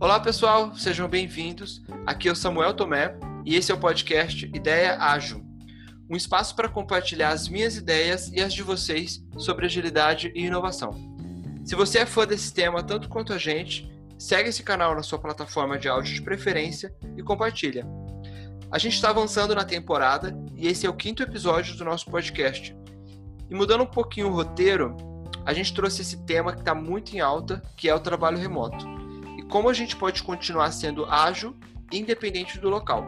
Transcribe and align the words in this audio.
Olá 0.00 0.20
pessoal, 0.20 0.76
sejam 0.76 1.08
bem-vindos. 1.08 1.82
Aqui 2.06 2.28
é 2.28 2.32
o 2.32 2.36
Samuel 2.36 2.72
Tomé 2.72 3.18
e 3.44 3.56
esse 3.56 3.72
é 3.72 3.74
o 3.74 3.80
podcast 3.80 4.46
Ideia 4.46 4.96
Ágil, 4.96 5.44
um 6.08 6.14
espaço 6.14 6.54
para 6.54 6.68
compartilhar 6.68 7.30
as 7.30 7.48
minhas 7.48 7.76
ideias 7.76 8.30
e 8.32 8.40
as 8.40 8.54
de 8.54 8.62
vocês 8.62 9.20
sobre 9.36 9.66
agilidade 9.66 10.30
e 10.36 10.46
inovação. 10.46 10.92
Se 11.64 11.74
você 11.74 11.98
é 11.98 12.06
fã 12.06 12.24
desse 12.24 12.54
tema 12.54 12.80
tanto 12.80 13.08
quanto 13.08 13.32
a 13.32 13.38
gente, 13.38 13.90
segue 14.16 14.50
esse 14.50 14.62
canal 14.62 14.94
na 14.94 15.02
sua 15.02 15.18
plataforma 15.18 15.76
de 15.76 15.88
áudio 15.88 16.14
de 16.14 16.22
preferência 16.22 16.94
e 17.16 17.22
compartilha. 17.24 17.84
A 18.70 18.78
gente 18.78 18.94
está 18.94 19.10
avançando 19.10 19.52
na 19.52 19.64
temporada 19.64 20.32
e 20.54 20.68
esse 20.68 20.86
é 20.86 20.88
o 20.88 20.94
quinto 20.94 21.24
episódio 21.24 21.76
do 21.76 21.84
nosso 21.84 22.08
podcast. 22.08 22.72
E 23.50 23.54
mudando 23.54 23.82
um 23.82 23.86
pouquinho 23.86 24.28
o 24.28 24.32
roteiro, 24.32 24.96
a 25.44 25.52
gente 25.52 25.74
trouxe 25.74 26.02
esse 26.02 26.24
tema 26.24 26.52
que 26.52 26.60
está 26.60 26.72
muito 26.72 27.16
em 27.16 27.18
alta, 27.18 27.60
que 27.76 27.88
é 27.88 27.94
o 27.94 27.98
trabalho 27.98 28.38
remoto 28.38 28.97
como 29.48 29.68
a 29.68 29.72
gente 29.72 29.96
pode 29.96 30.22
continuar 30.22 30.70
sendo 30.72 31.06
ágil 31.06 31.56
independente 31.90 32.58
do 32.58 32.68
local. 32.68 33.06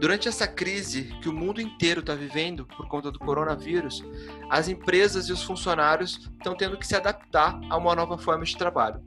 Durante 0.00 0.28
essa 0.28 0.46
crise 0.46 1.14
que 1.20 1.28
o 1.28 1.32
mundo 1.32 1.60
inteiro 1.60 2.00
está 2.00 2.14
vivendo 2.14 2.64
por 2.64 2.88
conta 2.88 3.10
do 3.10 3.18
coronavírus, 3.18 4.02
as 4.48 4.66
empresas 4.66 5.28
e 5.28 5.32
os 5.32 5.42
funcionários 5.42 6.30
estão 6.38 6.54
tendo 6.54 6.78
que 6.78 6.86
se 6.86 6.96
adaptar 6.96 7.60
a 7.68 7.76
uma 7.76 7.94
nova 7.94 8.16
forma 8.16 8.44
de 8.44 8.56
trabalho. 8.56 9.02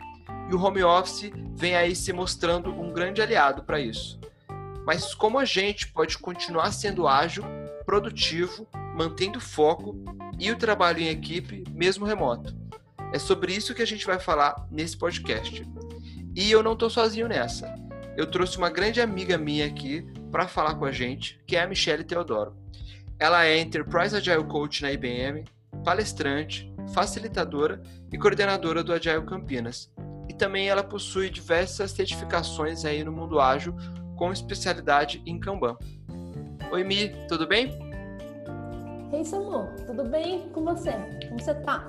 E 0.50 0.54
o 0.54 0.62
home 0.62 0.84
office 0.84 1.32
vem 1.56 1.76
aí 1.76 1.96
se 1.96 2.14
mostrando 2.14 2.70
um 2.70 2.94
grande 2.94 3.22
aliado 3.22 3.64
para 3.64 3.80
isso. 3.80 4.20
Mas 4.86 5.16
como 5.16 5.40
a 5.40 5.46
gente 5.46 5.88
pode 5.88 6.18
continuar 6.20 6.72
sendo 6.72 7.08
ágil, 7.08 7.44
produtivo, 7.86 8.68
mantendo 8.96 9.40
foco 9.40 9.96
e 10.38 10.52
o 10.52 10.58
trabalho 10.58 11.00
em 11.00 11.08
equipe, 11.08 11.64
mesmo 11.72 12.06
remoto? 12.06 12.56
É 13.12 13.18
sobre 13.18 13.54
isso 13.54 13.74
que 13.74 13.82
a 13.82 13.88
gente 13.88 14.06
vai 14.06 14.20
falar 14.20 14.68
nesse 14.70 14.98
podcast. 14.98 15.66
E 16.36 16.52
eu 16.52 16.64
não 16.64 16.74
estou 16.74 16.90
sozinho 16.90 17.28
nessa. 17.28 17.74
Eu 18.18 18.30
trouxe 18.30 18.58
uma 18.58 18.70
grande 18.70 19.00
amiga 19.02 19.38
minha 19.38 19.66
aqui 19.66 20.06
para 20.32 20.48
falar 20.48 20.76
com 20.76 20.86
a 20.86 20.92
gente, 20.92 21.40
que 21.46 21.56
é 21.56 21.62
a 21.62 21.68
Michelle 21.68 22.04
Teodoro. 22.04 22.56
Ela 23.20 23.46
é 23.46 23.60
Enterprise 23.60 24.16
Agile 24.16 24.44
Coach 24.44 24.82
na 24.82 24.92
IBM, 24.92 25.46
palestrante, 25.84 26.72
facilitadora 26.94 27.82
e 28.12 28.18
coordenadora 28.18 28.84
do 28.84 28.94
Agile 28.94 29.26
Campinas. 29.26 29.92
E 30.28 30.34
também 30.34 30.68
ela 30.68 30.84
possui 30.84 31.30
diversas 31.30 31.92
certificações 31.92 32.86
aí 32.86 33.04
no 33.04 33.12
mundo 33.12 33.40
ágil, 33.40 33.76
com 34.16 34.32
especialidade 34.32 35.22
em 35.26 35.40
Kanban. 35.40 35.78
Oi, 36.72 36.84
Mi, 36.84 37.10
tudo 37.28 37.48
bem? 37.48 37.72
Ei, 39.12 39.24
Samu, 39.24 39.68
tudo 39.86 40.06
bem 40.06 40.50
com 40.50 40.64
você? 40.64 40.94
Como 41.28 41.40
você 41.40 41.54
tá? 41.54 41.88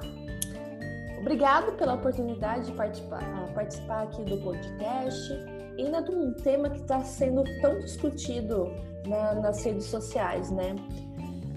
Obrigado 1.24 1.72
pela 1.78 1.94
oportunidade 1.94 2.66
de 2.66 2.72
participar, 2.72 3.22
participar 3.54 4.02
aqui 4.02 4.22
do 4.24 4.36
podcast 4.42 5.32
ainda 5.78 6.02
de 6.02 6.10
um 6.10 6.34
tema 6.34 6.68
que 6.68 6.82
está 6.82 7.00
sendo 7.00 7.42
tão 7.62 7.78
discutido 7.80 8.70
na, 9.06 9.34
nas 9.36 9.64
redes 9.64 9.86
sociais, 9.86 10.50
né? 10.50 10.76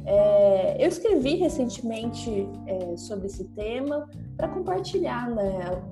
É, 0.05 0.81
eu 0.81 0.87
escrevi 0.87 1.35
recentemente 1.35 2.47
é, 2.65 2.95
sobre 2.95 3.27
esse 3.27 3.43
tema 3.43 4.09
para 4.37 4.47
compartilhar 4.47 5.29
né, 5.29 5.83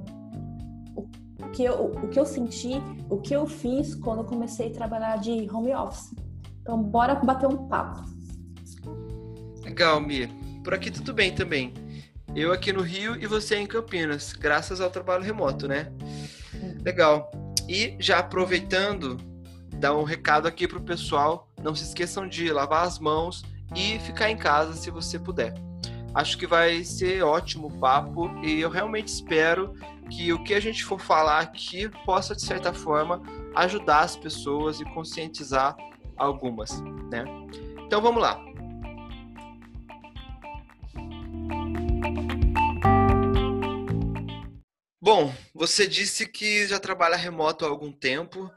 o, 0.96 1.50
que 1.52 1.66
eu, 1.66 1.88
o 1.88 2.08
que 2.08 2.18
eu 2.18 2.26
senti, 2.26 2.82
o 3.10 3.18
que 3.18 3.36
eu 3.36 3.46
fiz 3.46 3.94
quando 3.94 4.20
eu 4.20 4.26
comecei 4.26 4.68
a 4.68 4.72
trabalhar 4.72 5.18
de 5.18 5.50
home 5.54 5.76
office. 5.76 6.16
Então, 6.62 6.82
bora 6.82 7.16
bater 7.16 7.50
um 7.50 7.68
papo. 7.68 8.06
Legal, 9.66 10.00
Mi. 10.00 10.28
Por 10.64 10.74
aqui 10.74 10.90
tudo 10.90 11.14
bem 11.14 11.36
também. 11.36 11.74
Eu 12.36 12.52
aqui 12.52 12.74
no 12.74 12.82
Rio 12.82 13.16
e 13.16 13.26
você 13.26 13.56
em 13.56 13.66
Campinas, 13.66 14.34
graças 14.34 14.82
ao 14.82 14.90
trabalho 14.90 15.24
remoto, 15.24 15.70
né? 15.70 15.90
Legal. 16.84 17.32
E 17.70 17.96
já 17.98 18.20
aproveitando, 18.20 19.16
dar 19.76 19.96
um 19.96 20.04
recado 20.04 20.46
aqui 20.46 20.68
pro 20.68 20.82
pessoal, 20.82 21.50
não 21.64 21.74
se 21.74 21.86
esqueçam 21.86 22.28
de 22.28 22.52
lavar 22.52 22.86
as 22.86 23.00
mãos 23.00 23.46
e 23.74 23.98
ficar 24.00 24.30
em 24.30 24.36
casa 24.36 24.74
se 24.74 24.92
você 24.92 25.18
puder. 25.18 25.54
Acho 26.14 26.38
que 26.38 26.46
vai 26.46 26.84
ser 26.84 27.24
ótimo 27.24 27.68
o 27.68 27.80
papo 27.80 28.30
e 28.44 28.60
eu 28.60 28.70
realmente 28.70 29.08
espero 29.08 29.74
que 30.10 30.34
o 30.34 30.44
que 30.44 30.54
a 30.54 30.60
gente 30.60 30.84
for 30.84 31.00
falar 31.00 31.40
aqui 31.40 31.90
possa, 32.06 32.36
de 32.36 32.42
certa 32.42 32.74
forma, 32.74 33.24
ajudar 33.56 34.02
as 34.02 34.18
pessoas 34.18 34.82
e 34.82 34.86
conscientizar 34.94 35.74
algumas, 36.18 36.82
né? 37.10 37.24
Então 37.86 38.02
vamos 38.02 38.22
lá. 38.22 38.44
Bom, 45.06 45.32
você 45.54 45.86
disse 45.86 46.28
que 46.28 46.66
já 46.66 46.80
trabalha 46.80 47.16
remoto 47.16 47.64
há 47.64 47.70
algum 47.70 47.92
tempo 47.92 48.50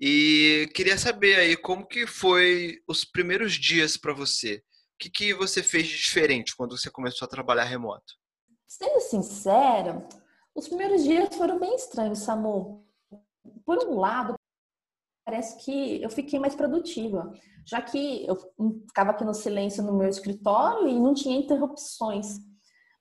e 0.00 0.66
queria 0.74 0.96
saber 0.96 1.38
aí 1.38 1.54
como 1.54 1.86
que 1.86 2.06
foi 2.06 2.78
os 2.88 3.04
primeiros 3.04 3.52
dias 3.52 3.98
para 3.98 4.14
você. 4.14 4.56
O 4.94 4.98
que, 4.98 5.10
que 5.10 5.34
você 5.34 5.62
fez 5.62 5.86
de 5.86 5.98
diferente 5.98 6.56
quando 6.56 6.78
você 6.78 6.90
começou 6.90 7.26
a 7.26 7.28
trabalhar 7.28 7.64
remoto? 7.64 8.14
Sendo 8.66 9.00
sincera, 9.00 10.02
os 10.54 10.66
primeiros 10.66 11.04
dias 11.04 11.36
foram 11.36 11.60
bem 11.60 11.74
estranhos, 11.74 12.20
Samu. 12.20 12.86
Por 13.62 13.76
um 13.86 14.00
lado, 14.00 14.34
parece 15.26 15.62
que 15.62 16.02
eu 16.02 16.08
fiquei 16.08 16.38
mais 16.38 16.54
produtiva, 16.54 17.30
já 17.66 17.82
que 17.82 18.24
eu 18.26 18.34
ficava 18.88 19.10
aqui 19.10 19.26
no 19.26 19.34
silêncio 19.34 19.82
no 19.82 19.92
meu 19.92 20.08
escritório 20.08 20.88
e 20.88 20.98
não 20.98 21.12
tinha 21.12 21.36
interrupções. 21.36 22.38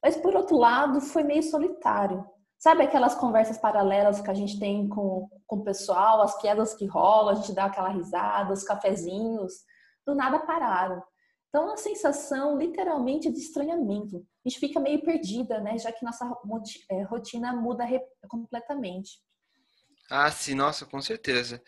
Mas 0.04 0.18
por 0.18 0.36
outro 0.36 0.58
lado, 0.58 1.00
foi 1.00 1.24
meio 1.24 1.42
solitário. 1.42 2.30
Sabe 2.62 2.84
aquelas 2.84 3.16
conversas 3.16 3.58
paralelas 3.58 4.22
que 4.22 4.30
a 4.30 4.36
gente 4.36 4.60
tem 4.60 4.88
com, 4.88 5.28
com 5.48 5.56
o 5.56 5.64
pessoal, 5.64 6.22
as 6.22 6.40
piadas 6.40 6.76
que 6.76 6.86
rolam, 6.86 7.30
a 7.30 7.34
gente 7.34 7.54
dá 7.54 7.66
aquela 7.66 7.90
risada, 7.90 8.54
os 8.54 8.64
cafezinhos, 8.64 9.52
do 10.06 10.14
nada 10.14 10.38
pararam. 10.38 11.02
Então, 11.50 11.74
a 11.74 11.78
sensação 11.78 12.60
literalmente 12.60 13.32
de 13.32 13.40
estranhamento. 13.40 14.18
A 14.46 14.48
gente 14.48 14.60
fica 14.60 14.80
meio 14.80 15.02
perdida, 15.02 15.60
né? 15.60 15.76
Já 15.80 15.92
que 15.92 16.06
nossa 16.06 16.24
é, 16.92 17.02
rotina 17.02 17.52
muda 17.52 17.84
completamente. 18.30 19.20
Ah, 20.08 20.30
sim, 20.30 20.54
nossa, 20.54 20.86
com 20.86 21.02
certeza. 21.02 21.64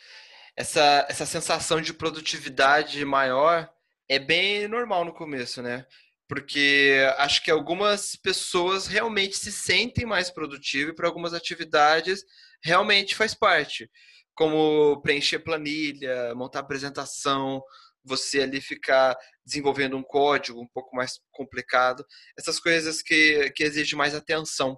Essa, 0.55 1.07
essa 1.09 1.25
sensação 1.25 1.81
de 1.81 1.91
produtividade 1.91 3.03
maior 3.03 3.67
é 4.07 4.19
bem 4.19 4.67
normal 4.67 5.03
no 5.03 5.13
começo, 5.13 5.59
né? 5.59 5.87
Porque 6.27 7.05
acho 7.17 7.43
que 7.43 7.51
algumas 7.51 8.15
pessoas 8.15 8.87
realmente 8.87 9.37
se 9.37 9.51
sentem 9.51 10.05
mais 10.05 10.29
produtivas 10.29 10.93
e 10.93 10.95
para 10.95 11.07
algumas 11.07 11.33
atividades 11.33 12.23
realmente 12.63 13.15
faz 13.15 13.33
parte, 13.33 13.89
como 14.33 15.01
preencher 15.01 15.39
planilha, 15.39 16.33
montar 16.35 16.59
apresentação, 16.59 17.61
você 18.03 18.41
ali 18.41 18.61
ficar 18.61 19.15
desenvolvendo 19.45 19.97
um 19.97 20.03
código 20.03 20.61
um 20.61 20.67
pouco 20.67 20.95
mais 20.95 21.19
complicado, 21.31 22.05
essas 22.37 22.59
coisas 22.59 23.01
que, 23.01 23.51
que 23.51 23.63
exigem 23.63 23.97
mais 23.97 24.15
atenção, 24.15 24.77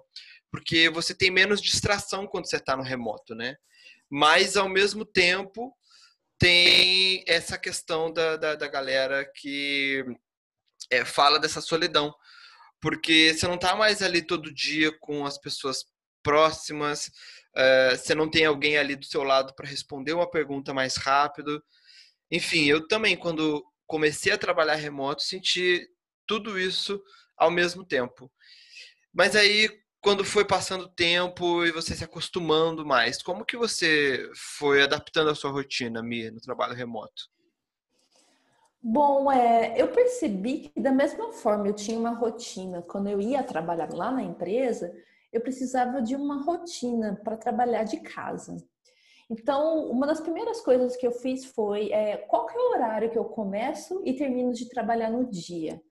porque 0.50 0.88
você 0.88 1.14
tem 1.14 1.30
menos 1.30 1.60
distração 1.60 2.26
quando 2.26 2.48
você 2.48 2.56
está 2.56 2.76
no 2.76 2.82
remoto, 2.82 3.34
né? 3.34 3.56
Mas, 4.08 4.56
ao 4.56 4.68
mesmo 4.68 5.04
tempo, 5.04 5.76
tem 6.38 7.24
essa 7.26 7.58
questão 7.58 8.12
da, 8.12 8.36
da, 8.36 8.54
da 8.54 8.68
galera 8.68 9.28
que 9.34 10.04
é, 10.90 11.04
fala 11.04 11.38
dessa 11.38 11.60
solidão, 11.60 12.14
porque 12.80 13.34
você 13.34 13.46
não 13.46 13.54
está 13.56 13.74
mais 13.74 14.02
ali 14.02 14.22
todo 14.22 14.52
dia 14.52 14.96
com 15.00 15.24
as 15.26 15.38
pessoas 15.38 15.84
próximas, 16.22 17.10
é, 17.54 17.96
você 17.96 18.14
não 18.14 18.28
tem 18.30 18.44
alguém 18.44 18.76
ali 18.76 18.96
do 18.96 19.06
seu 19.06 19.22
lado 19.22 19.54
para 19.54 19.68
responder 19.68 20.12
uma 20.12 20.28
pergunta 20.28 20.74
mais 20.74 20.96
rápido. 20.96 21.62
Enfim, 22.30 22.66
eu 22.66 22.86
também, 22.86 23.16
quando 23.16 23.64
comecei 23.86 24.32
a 24.32 24.38
trabalhar 24.38 24.74
remoto, 24.74 25.22
senti 25.22 25.88
tudo 26.26 26.58
isso 26.58 27.00
ao 27.36 27.50
mesmo 27.50 27.84
tempo. 27.84 28.30
Mas 29.12 29.36
aí, 29.36 29.70
quando 30.00 30.24
foi 30.24 30.44
passando 30.44 30.84
o 30.84 30.88
tempo 30.88 31.64
e 31.64 31.72
você 31.72 31.94
se 31.94 32.04
acostumando 32.04 32.84
mais, 32.84 33.22
como 33.22 33.44
que 33.44 33.56
você 33.56 34.30
foi 34.34 34.82
adaptando 34.82 35.30
a 35.30 35.34
sua 35.34 35.50
rotina, 35.50 36.02
Mia, 36.02 36.30
no 36.30 36.40
trabalho 36.40 36.74
remoto? 36.74 37.30
Bom, 38.88 39.32
é, 39.32 39.74
eu 39.76 39.88
percebi 39.88 40.68
que 40.68 40.80
da 40.80 40.92
mesma 40.92 41.32
forma 41.32 41.66
eu 41.66 41.72
tinha 41.74 41.98
uma 41.98 42.12
rotina 42.12 42.82
quando 42.82 43.08
eu 43.08 43.20
ia 43.20 43.42
trabalhar 43.42 43.92
lá 43.92 44.12
na 44.12 44.22
empresa, 44.22 44.94
eu 45.32 45.40
precisava 45.40 46.00
de 46.00 46.14
uma 46.14 46.44
rotina 46.44 47.20
para 47.24 47.36
trabalhar 47.36 47.82
de 47.82 47.96
casa. 47.98 48.56
Então, 49.28 49.90
uma 49.90 50.06
das 50.06 50.20
primeiras 50.20 50.60
coisas 50.60 50.96
que 50.96 51.04
eu 51.04 51.10
fiz 51.10 51.46
foi 51.46 51.90
é, 51.90 52.16
qual 52.16 52.48
é 52.48 52.54
o 52.54 52.70
horário 52.76 53.10
que 53.10 53.18
eu 53.18 53.24
começo 53.24 54.00
e 54.04 54.14
termino 54.14 54.52
de 54.52 54.68
trabalhar 54.68 55.10
no 55.10 55.28
dia? 55.28 55.82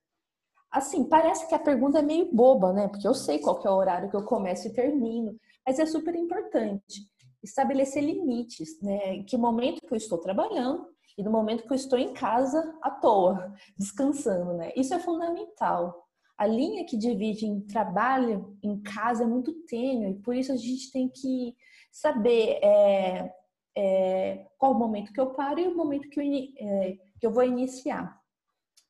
Assim, 0.71 1.03
parece 1.03 1.50
que 1.50 1.56
a 1.56 1.59
pergunta 1.59 2.00
é 2.00 2.01
meio 2.01 2.33
boba, 2.33 2.71
né? 2.71 2.88
Porque 2.88 3.06
eu 3.06 3.13
sei 3.13 3.39
qual 3.39 3.62
é 3.62 3.69
o 3.69 3.75
horário 3.75 4.09
que 4.09 4.15
eu 4.15 4.24
começo 4.24 4.69
e 4.69 4.74
termino, 4.74 5.38
mas 5.68 5.80
é 5.80 5.86
super 5.86 6.15
importante 6.15 7.09
estabelecer 7.44 8.01
limites, 8.01 8.81
né? 8.81 9.21
Que 9.24 9.36
momento 9.36 9.81
que 9.86 9.94
eu 9.94 9.98
estou 9.98 10.18
trabalhando 10.18 10.94
e 11.17 11.23
no 11.23 11.31
momento 11.31 11.63
que 11.63 11.71
eu 11.71 11.75
estou 11.75 11.97
em 11.97 12.13
casa 12.13 12.77
à 12.81 12.91
toa, 12.91 13.53
descansando, 13.77 14.53
né? 14.53 14.71
Isso 14.75 14.94
é 14.94 15.00
fundamental. 15.00 16.03
a 16.38 16.45
linha 16.45 16.85
que 16.85 16.97
divide 16.97 17.45
em 17.45 17.62
trabalho 17.62 18.57
em 18.62 18.81
casa 18.81 19.23
é 19.23 19.25
muito 19.25 19.53
tênue, 19.65 20.12
e 20.12 20.19
por 20.21 20.35
isso 20.35 20.51
a 20.51 20.57
gente 20.57 20.91
tem 20.91 21.07
que 21.07 21.56
saber 21.91 22.59
é, 22.62 23.33
é, 23.77 24.47
qual 24.57 24.73
o 24.73 24.77
momento 24.77 25.13
que 25.13 25.19
eu 25.19 25.33
paro 25.33 25.59
e 25.59 25.67
o 25.67 25.75
momento 25.75 26.09
que 26.09 26.19
eu, 26.19 26.23
é, 26.57 26.97
que 27.19 27.25
eu 27.25 27.31
vou 27.31 27.44
iniciar. 27.44 28.19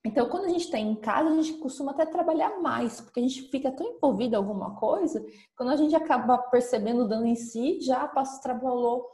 Então, 0.03 0.29
quando 0.29 0.45
a 0.45 0.49
gente 0.49 0.65
está 0.65 0.77
em 0.77 0.95
casa, 0.95 1.29
a 1.29 1.41
gente 1.41 1.57
costuma 1.57 1.91
até 1.91 2.05
trabalhar 2.05 2.61
mais, 2.61 3.01
porque 3.01 3.19
a 3.19 3.23
gente 3.23 3.49
fica 3.49 3.71
tão 3.71 3.87
envolvido 3.95 4.35
em 4.35 4.37
alguma 4.37 4.75
coisa, 4.75 5.23
quando 5.57 5.69
a 5.71 5.75
gente 5.75 5.95
acaba 5.95 6.37
percebendo 6.37 7.03
o 7.03 7.07
dano 7.07 7.25
em 7.25 7.35
si, 7.35 7.79
já 7.81 8.07
passa, 8.07 8.41
trabalhou 8.41 9.07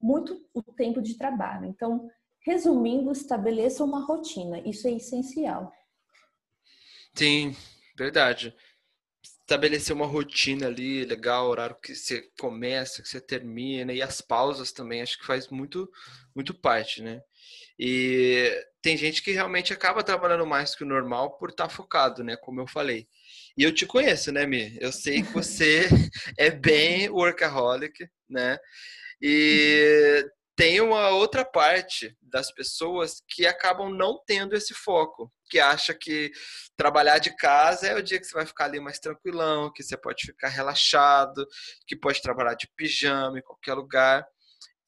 muito 0.00 0.40
o 0.54 0.62
tempo 0.62 1.02
de 1.02 1.18
trabalho. 1.18 1.66
Então, 1.66 2.08
resumindo, 2.46 3.10
estabeleça 3.10 3.82
uma 3.82 4.04
rotina, 4.04 4.60
isso 4.60 4.86
é 4.86 4.92
essencial. 4.92 5.72
Sim, 7.12 7.56
verdade. 7.98 8.54
Estabelecer 9.22 9.94
uma 9.94 10.06
rotina 10.06 10.68
ali, 10.68 11.04
legal, 11.04 11.48
horário 11.48 11.76
que 11.82 11.94
você 11.94 12.30
começa, 12.38 13.02
que 13.02 13.08
você 13.08 13.20
termina, 13.20 13.92
e 13.92 14.00
as 14.00 14.20
pausas 14.20 14.70
também, 14.70 15.02
acho 15.02 15.18
que 15.18 15.26
faz 15.26 15.48
muito, 15.48 15.90
muito 16.34 16.54
parte, 16.54 17.02
né? 17.02 17.20
E 17.78 18.64
tem 18.80 18.96
gente 18.96 19.22
que 19.22 19.32
realmente 19.32 19.72
acaba 19.72 20.02
trabalhando 20.04 20.46
mais 20.46 20.74
que 20.74 20.84
o 20.84 20.86
normal 20.86 21.36
por 21.38 21.50
estar 21.50 21.66
tá 21.66 21.70
focado, 21.74 22.22
né? 22.22 22.36
Como 22.36 22.60
eu 22.60 22.66
falei. 22.66 23.08
E 23.58 23.64
eu 23.64 23.74
te 23.74 23.86
conheço, 23.86 24.30
né, 24.30 24.46
Mi? 24.46 24.76
Eu 24.80 24.92
sei 24.92 25.22
que 25.22 25.32
você 25.32 25.88
é 26.38 26.50
bem 26.50 27.08
workaholic, 27.08 28.08
né? 28.28 28.58
E 29.20 30.24
tem 30.56 30.80
uma 30.80 31.10
outra 31.10 31.44
parte 31.44 32.16
das 32.22 32.50
pessoas 32.50 33.22
que 33.28 33.46
acabam 33.46 33.90
não 33.90 34.18
tendo 34.26 34.56
esse 34.56 34.72
foco, 34.72 35.30
que 35.50 35.60
acha 35.60 35.92
que 35.92 36.32
trabalhar 36.76 37.18
de 37.18 37.36
casa 37.36 37.86
é 37.86 37.94
o 37.94 38.02
dia 38.02 38.18
que 38.18 38.24
você 38.24 38.32
vai 38.32 38.46
ficar 38.46 38.64
ali 38.64 38.80
mais 38.80 38.98
tranquilão, 38.98 39.70
que 39.70 39.82
você 39.82 39.98
pode 39.98 40.24
ficar 40.24 40.48
relaxado, 40.48 41.46
que 41.86 41.94
pode 41.94 42.22
trabalhar 42.22 42.54
de 42.54 42.68
pijama 42.74 43.38
em 43.38 43.42
qualquer 43.42 43.74
lugar. 43.74 44.26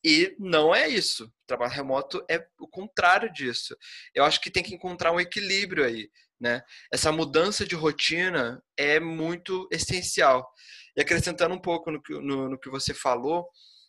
E 0.03 0.35
não 0.38 0.75
é 0.75 0.88
isso. 0.88 1.31
trabalho 1.47 1.73
remoto 1.73 2.25
é 2.31 2.47
o 2.59 2.67
contrário 2.67 3.31
disso. 3.31 3.76
Eu 4.14 4.25
acho 4.25 4.41
que 4.41 4.50
tem 4.50 4.62
que 4.62 4.75
encontrar 4.75 5.12
um 5.12 5.21
equilíbrio 5.21 5.85
aí, 5.85 6.09
né? 6.41 6.62
Essa 6.91 7.12
mudança 7.12 7.67
de 7.67 7.75
rotina 7.75 8.62
é 8.76 8.99
muito 8.99 9.69
essencial. 9.71 10.50
E 10.97 11.00
acrescentando 11.03 11.55
um 11.55 11.61
pouco 11.61 11.91
no 11.91 12.03
que, 12.03 12.14
no, 12.14 12.49
no 12.49 12.59
que 12.59 12.71
você 12.71 12.94
falou, 12.94 13.47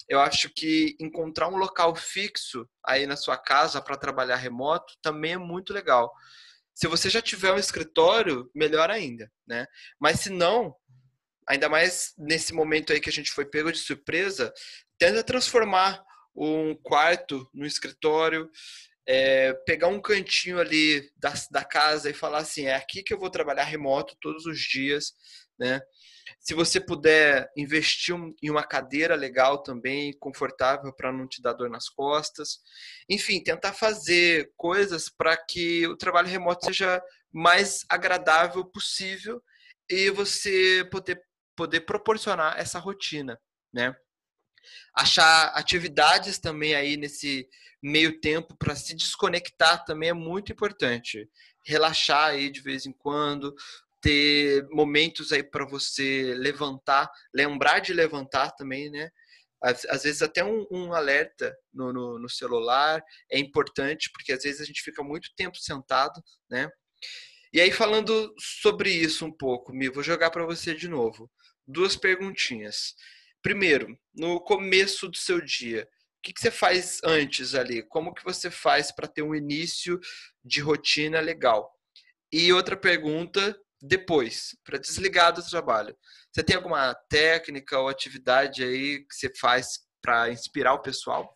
eu 0.10 0.20
acho 0.20 0.50
que 0.50 0.98
encontrar 1.00 1.48
um 1.48 1.58
local 1.58 1.96
fixo 1.96 2.68
aí 2.84 3.06
na 3.06 3.16
sua 3.16 3.38
casa 3.38 3.80
para 3.80 3.96
trabalhar 3.96 4.38
remoto 4.38 4.96
também 5.04 5.34
é 5.34 5.38
muito 5.38 5.72
legal. 5.72 6.12
Se 6.74 6.88
você 6.88 7.10
já 7.10 7.22
tiver 7.22 7.54
um 7.54 7.60
escritório, 7.60 8.50
melhor 8.56 8.90
ainda, 8.90 9.32
né? 9.48 9.68
Mas 10.00 10.22
se 10.22 10.32
não, 10.32 10.76
ainda 11.48 11.70
mais 11.70 12.14
nesse 12.18 12.54
momento 12.54 12.92
aí 12.92 13.00
que 13.00 13.10
a 13.10 13.14
gente 13.14 13.32
foi 13.32 13.46
pego 13.46 13.72
de 13.72 13.78
surpresa, 13.78 14.52
tenta 14.98 15.24
transformar 15.24 16.04
um 16.36 16.74
quarto 16.76 17.48
no 17.54 17.66
escritório, 17.66 18.50
é, 19.08 19.54
pegar 19.66 19.88
um 19.88 20.02
cantinho 20.02 20.60
ali 20.60 21.08
da, 21.18 21.34
da 21.52 21.64
casa 21.64 22.10
e 22.10 22.14
falar 22.14 22.40
assim, 22.40 22.66
é 22.66 22.76
aqui 22.76 23.04
que 23.04 23.14
eu 23.14 23.20
vou 23.20 23.30
trabalhar 23.30 23.64
remoto 23.64 24.16
todos 24.22 24.46
os 24.46 24.60
dias, 24.60 25.14
né? 25.60 25.82
Se 26.40 26.54
você 26.54 26.80
puder 26.80 27.52
investir 27.58 28.16
em 28.42 28.50
uma 28.50 28.64
cadeira 28.64 29.16
legal 29.16 29.62
também, 29.62 30.18
confortável 30.20 30.94
para 30.94 31.12
não 31.12 31.28
te 31.28 31.42
dar 31.42 31.54
dor 31.54 31.70
nas 31.70 31.90
costas. 31.90 32.60
Enfim, 33.10 33.44
tentar 33.44 33.74
fazer 33.74 34.52
coisas 34.56 35.10
para 35.10 35.36
que 35.36 35.86
o 35.88 35.98
trabalho 35.98 36.28
remoto 36.28 36.66
seja 36.66 37.02
mais 37.32 37.86
agradável 37.90 38.64
possível 38.66 39.42
e 39.90 40.10
você 40.12 40.88
poder, 40.92 41.22
poder 41.56 41.82
proporcionar 41.82 42.58
essa 42.58 42.80
rotina, 42.80 43.40
né? 43.74 43.94
Achar 44.94 45.48
atividades 45.56 46.40
também 46.40 46.76
aí 46.76 46.96
nesse 46.96 47.48
meio 47.82 48.20
tempo 48.20 48.56
para 48.58 48.76
se 48.76 48.96
desconectar 48.96 49.84
também 49.86 50.10
é 50.10 50.14
muito 50.14 50.52
importante. 50.52 51.30
Relaxar 51.66 52.30
aí 52.30 52.50
de 52.50 52.62
vez 52.62 52.86
em 52.86 52.92
quando, 52.92 53.54
ter 54.02 54.68
momentos 54.70 55.32
aí 55.32 55.44
para 55.44 55.66
você 55.66 56.34
levantar, 56.36 57.10
lembrar 57.34 57.80
de 57.80 57.94
levantar 57.94 58.52
também, 58.52 58.90
né? 58.90 59.10
Às, 59.62 59.84
às 59.86 60.04
vezes 60.04 60.22
até 60.22 60.44
um, 60.44 60.66
um 60.72 60.94
alerta 60.94 61.54
no, 61.74 61.92
no, 61.92 62.20
no, 62.20 62.30
celular 62.30 63.04
é 63.30 63.38
importante, 63.38 64.10
porque 64.14 64.32
às 64.32 64.44
vezes 64.44 64.62
a 64.62 64.66
gente 64.66 64.82
fica 64.82 65.04
muito 65.04 65.30
tempo 65.36 65.58
sentado, 65.58 66.24
né? 66.50 66.70
E 67.52 67.60
aí 67.60 67.72
falando 67.72 68.34
sobre 68.40 68.90
isso 68.92 69.26
um 69.26 69.32
pouco, 69.32 69.74
Mi, 69.74 69.90
vou 69.90 70.04
jogar 70.04 70.30
para 70.30 70.46
você 70.46 70.74
de 70.74 70.88
novo. 70.88 71.30
Duas 71.68 71.96
perguntinhas. 71.96 72.96
Primeiro, 73.42 73.98
no 74.14 74.40
começo 74.40 75.10
do 75.10 75.18
seu 75.18 75.42
dia, 75.42 75.88
o 76.20 76.22
que, 76.22 76.34
que 76.34 76.42
você 76.42 76.52
faz 76.52 77.00
antes 77.04 77.56
ali? 77.56 77.82
Como 77.84 78.14
que 78.14 78.24
você 78.24 78.52
faz 78.52 78.92
para 78.92 79.08
ter 79.08 79.24
um 79.24 79.34
início 79.34 80.00
de 80.44 80.62
rotina 80.62 81.20
legal? 81.20 81.70
E 82.32 82.52
outra 82.54 82.78
pergunta, 82.78 83.58
depois, 83.82 84.56
para 84.64 84.78
desligar 84.78 85.34
do 85.34 85.44
trabalho. 85.44 85.96
Você 86.32 86.44
tem 86.44 86.56
alguma 86.56 86.94
técnica 87.10 87.80
ou 87.80 87.88
atividade 87.88 88.64
aí 88.64 89.00
que 89.06 89.16
você 89.16 89.32
faz 89.40 89.80
para 90.02 90.30
inspirar 90.30 90.74
o 90.74 90.82
pessoal? 90.82 91.36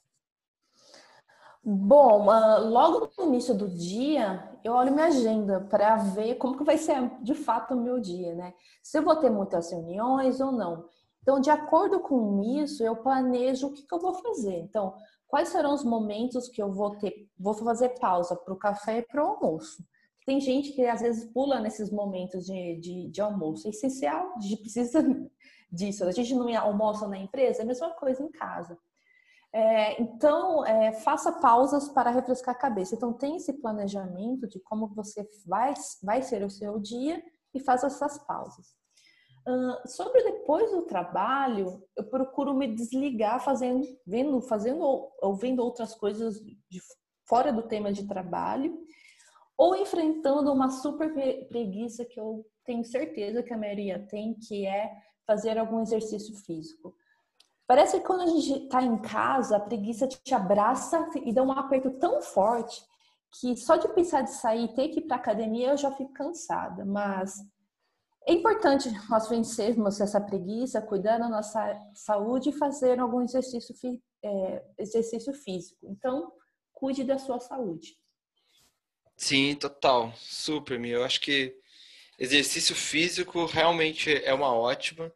Bom, 1.66 2.28
uh, 2.28 2.68
logo 2.68 3.10
no 3.18 3.26
início 3.28 3.54
do 3.54 3.70
dia, 3.70 4.52
eu 4.66 4.74
olho 4.74 4.94
minha 4.94 5.08
agenda 5.08 5.62
para 5.62 5.96
ver 5.96 6.36
como 6.36 6.58
que 6.58 6.64
vai 6.64 6.78
ser 6.78 7.10
de 7.22 7.34
fato 7.34 7.74
o 7.74 7.82
meu 7.82 8.02
dia, 8.02 8.36
né? 8.36 8.54
Se 8.84 8.98
eu 8.98 9.04
vou 9.04 9.16
ter 9.16 9.30
muitas 9.30 9.72
reuniões 9.72 10.42
ou 10.42 10.52
não. 10.52 10.90
Então, 11.22 11.40
de 11.40 11.50
acordo 11.50 12.02
com 12.02 12.44
isso, 12.62 12.84
eu 12.84 12.98
planejo 12.98 13.68
o 13.68 13.72
que, 13.72 13.84
que 13.84 13.96
eu 13.96 14.00
vou 14.00 14.14
fazer. 14.14 14.60
Então, 14.60 14.94
quais 15.26 15.50
serão 15.50 15.74
os 15.74 15.86
momentos 15.86 16.50
que 16.50 16.62
eu 16.62 16.70
vou 16.70 16.98
ter, 16.98 17.30
vou 17.40 17.54
fazer 17.54 17.98
pausa 17.98 18.36
para 18.36 18.54
o 18.54 18.60
café 18.60 18.98
e 18.98 19.08
para 19.08 19.24
o 19.24 19.28
almoço. 19.30 19.82
Tem 20.26 20.40
gente 20.40 20.72
que 20.72 20.86
às 20.86 21.02
vezes 21.02 21.26
pula 21.32 21.60
nesses 21.60 21.92
momentos 21.92 22.46
de, 22.46 22.80
de, 22.80 23.10
de 23.10 23.22
almoço. 23.22 23.68
É 23.68 23.72
essencial, 23.72 24.34
a 24.36 24.40
gente 24.40 24.62
precisa 24.62 25.02
disso. 25.72 26.04
A 26.06 26.12
gente 26.12 26.34
não 26.34 26.48
almoça 26.58 27.08
na 27.08 27.18
empresa, 27.18 27.62
é 27.62 27.64
a 27.64 27.68
mesma 27.68 27.90
coisa 27.92 28.24
em 28.24 28.32
casa. 28.32 28.78
É, 29.56 30.02
então, 30.02 30.66
é, 30.66 30.94
faça 30.94 31.32
pausas 31.34 31.88
para 31.90 32.10
refrescar 32.10 32.56
a 32.56 32.58
cabeça. 32.58 32.96
Então, 32.96 33.14
tem 33.14 33.36
esse 33.36 33.54
planejamento 33.54 34.48
de 34.48 34.60
como 34.62 34.88
você 34.88 35.28
vai, 35.46 35.74
vai 36.02 36.22
ser 36.24 36.44
o 36.44 36.50
seu 36.50 36.80
dia 36.80 37.24
e 37.54 37.60
faça 37.60 37.86
essas 37.86 38.18
pausas. 38.26 38.76
Uh, 39.48 39.88
sobre 39.88 40.24
depois 40.24 40.72
do 40.72 40.84
trabalho, 40.84 41.84
eu 41.98 42.06
procuro 42.06 42.54
me 42.54 42.74
desligar 42.74 43.44
fazendo, 43.44 43.86
vendo, 44.08 44.42
fazendo 44.42 45.12
ou 45.22 45.36
vendo 45.36 45.62
outras 45.62 45.94
coisas 45.94 46.40
de, 46.40 46.82
fora 47.28 47.52
do 47.52 47.64
tema 47.64 47.92
de 47.92 48.08
trabalho 48.08 48.80
ou 49.64 49.78
enfrentando 49.78 50.52
uma 50.52 50.70
super 50.70 51.14
preguiça 51.48 52.04
que 52.04 52.20
eu 52.20 52.46
tenho 52.66 52.84
certeza 52.84 53.42
que 53.42 53.54
a 53.54 53.58
maioria 53.58 54.06
tem, 54.10 54.34
que 54.34 54.66
é 54.66 54.92
fazer 55.26 55.58
algum 55.58 55.80
exercício 55.80 56.36
físico. 56.36 56.94
Parece 57.66 57.98
que 57.98 58.06
quando 58.06 58.24
a 58.24 58.28
gente 58.28 58.66
está 58.66 58.84
em 58.84 58.98
casa, 58.98 59.56
a 59.56 59.62
preguiça 59.62 60.06
te 60.06 60.36
abraça 60.36 61.10
e 61.24 61.34
dá 61.34 61.42
um 61.42 61.52
aperto 61.54 61.92
tão 61.92 62.22
forte 62.22 62.84
que 63.40 63.56
só 63.56 63.78
de 63.78 63.88
pensar 63.88 64.24
de 64.24 64.32
sair 64.32 64.66
e 64.66 64.74
ter 64.74 64.90
que 64.90 65.00
ir 65.00 65.04
para 65.04 65.16
academia 65.16 65.70
eu 65.70 65.78
já 65.78 65.92
fico 65.92 66.12
cansada. 66.12 66.84
Mas 66.84 67.34
é 68.28 68.34
importante 68.34 68.92
nós 69.10 69.30
vencermos 69.30 70.02
essa 70.02 70.20
preguiça, 70.20 70.82
cuidar 70.82 71.20
da 71.20 71.30
nossa 71.30 71.80
saúde 71.94 72.50
e 72.50 72.58
fazer 72.58 73.00
algum 73.00 73.22
exercício, 73.22 73.74
é, 74.22 74.66
exercício 74.78 75.34
físico. 75.34 75.88
Então, 75.88 76.34
cuide 76.74 77.06
da 77.06 77.18
sua 77.18 77.40
saúde. 77.40 78.03
Sim, 79.16 79.56
total. 79.56 80.14
Super, 80.18 80.80
meu. 80.80 81.00
Eu 81.00 81.04
acho 81.06 81.22
que 81.22 81.54
exercício 82.20 82.76
físico 82.76 83.46
realmente 83.46 84.12
é 84.26 84.34
uma 84.34 84.54
ótima. 84.54 85.12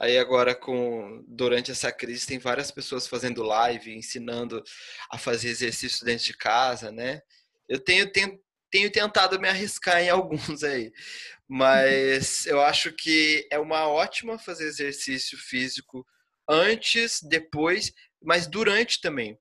Aí 0.00 0.18
agora 0.18 0.54
com 0.54 1.24
durante 1.28 1.70
essa 1.72 1.92
crise 1.92 2.26
tem 2.26 2.38
várias 2.38 2.70
pessoas 2.70 3.06
fazendo 3.08 3.42
live, 3.44 3.94
ensinando 3.96 4.62
a 5.10 5.18
fazer 5.18 5.50
exercício 5.50 6.04
dentro 6.06 6.24
de 6.26 6.36
casa, 6.36 6.92
né? 6.92 7.22
Eu 7.68 7.80
tenho, 7.80 8.10
tenho, 8.12 8.40
tenho 8.70 8.90
tentado 8.92 9.40
me 9.40 9.48
arriscar 9.48 10.02
em 10.02 10.10
alguns 10.10 10.64
aí, 10.64 10.92
mas 11.48 12.46
eu 12.48 12.60
acho 12.62 12.92
que 12.92 13.46
é 13.50 13.58
uma 13.58 13.88
ótima 13.88 14.38
fazer 14.38 14.66
exercício 14.66 15.38
físico 15.38 16.06
antes, 16.48 17.20
depois, 17.22 17.92
mas 18.22 18.46
durante 18.46 19.00
também. 19.00 19.38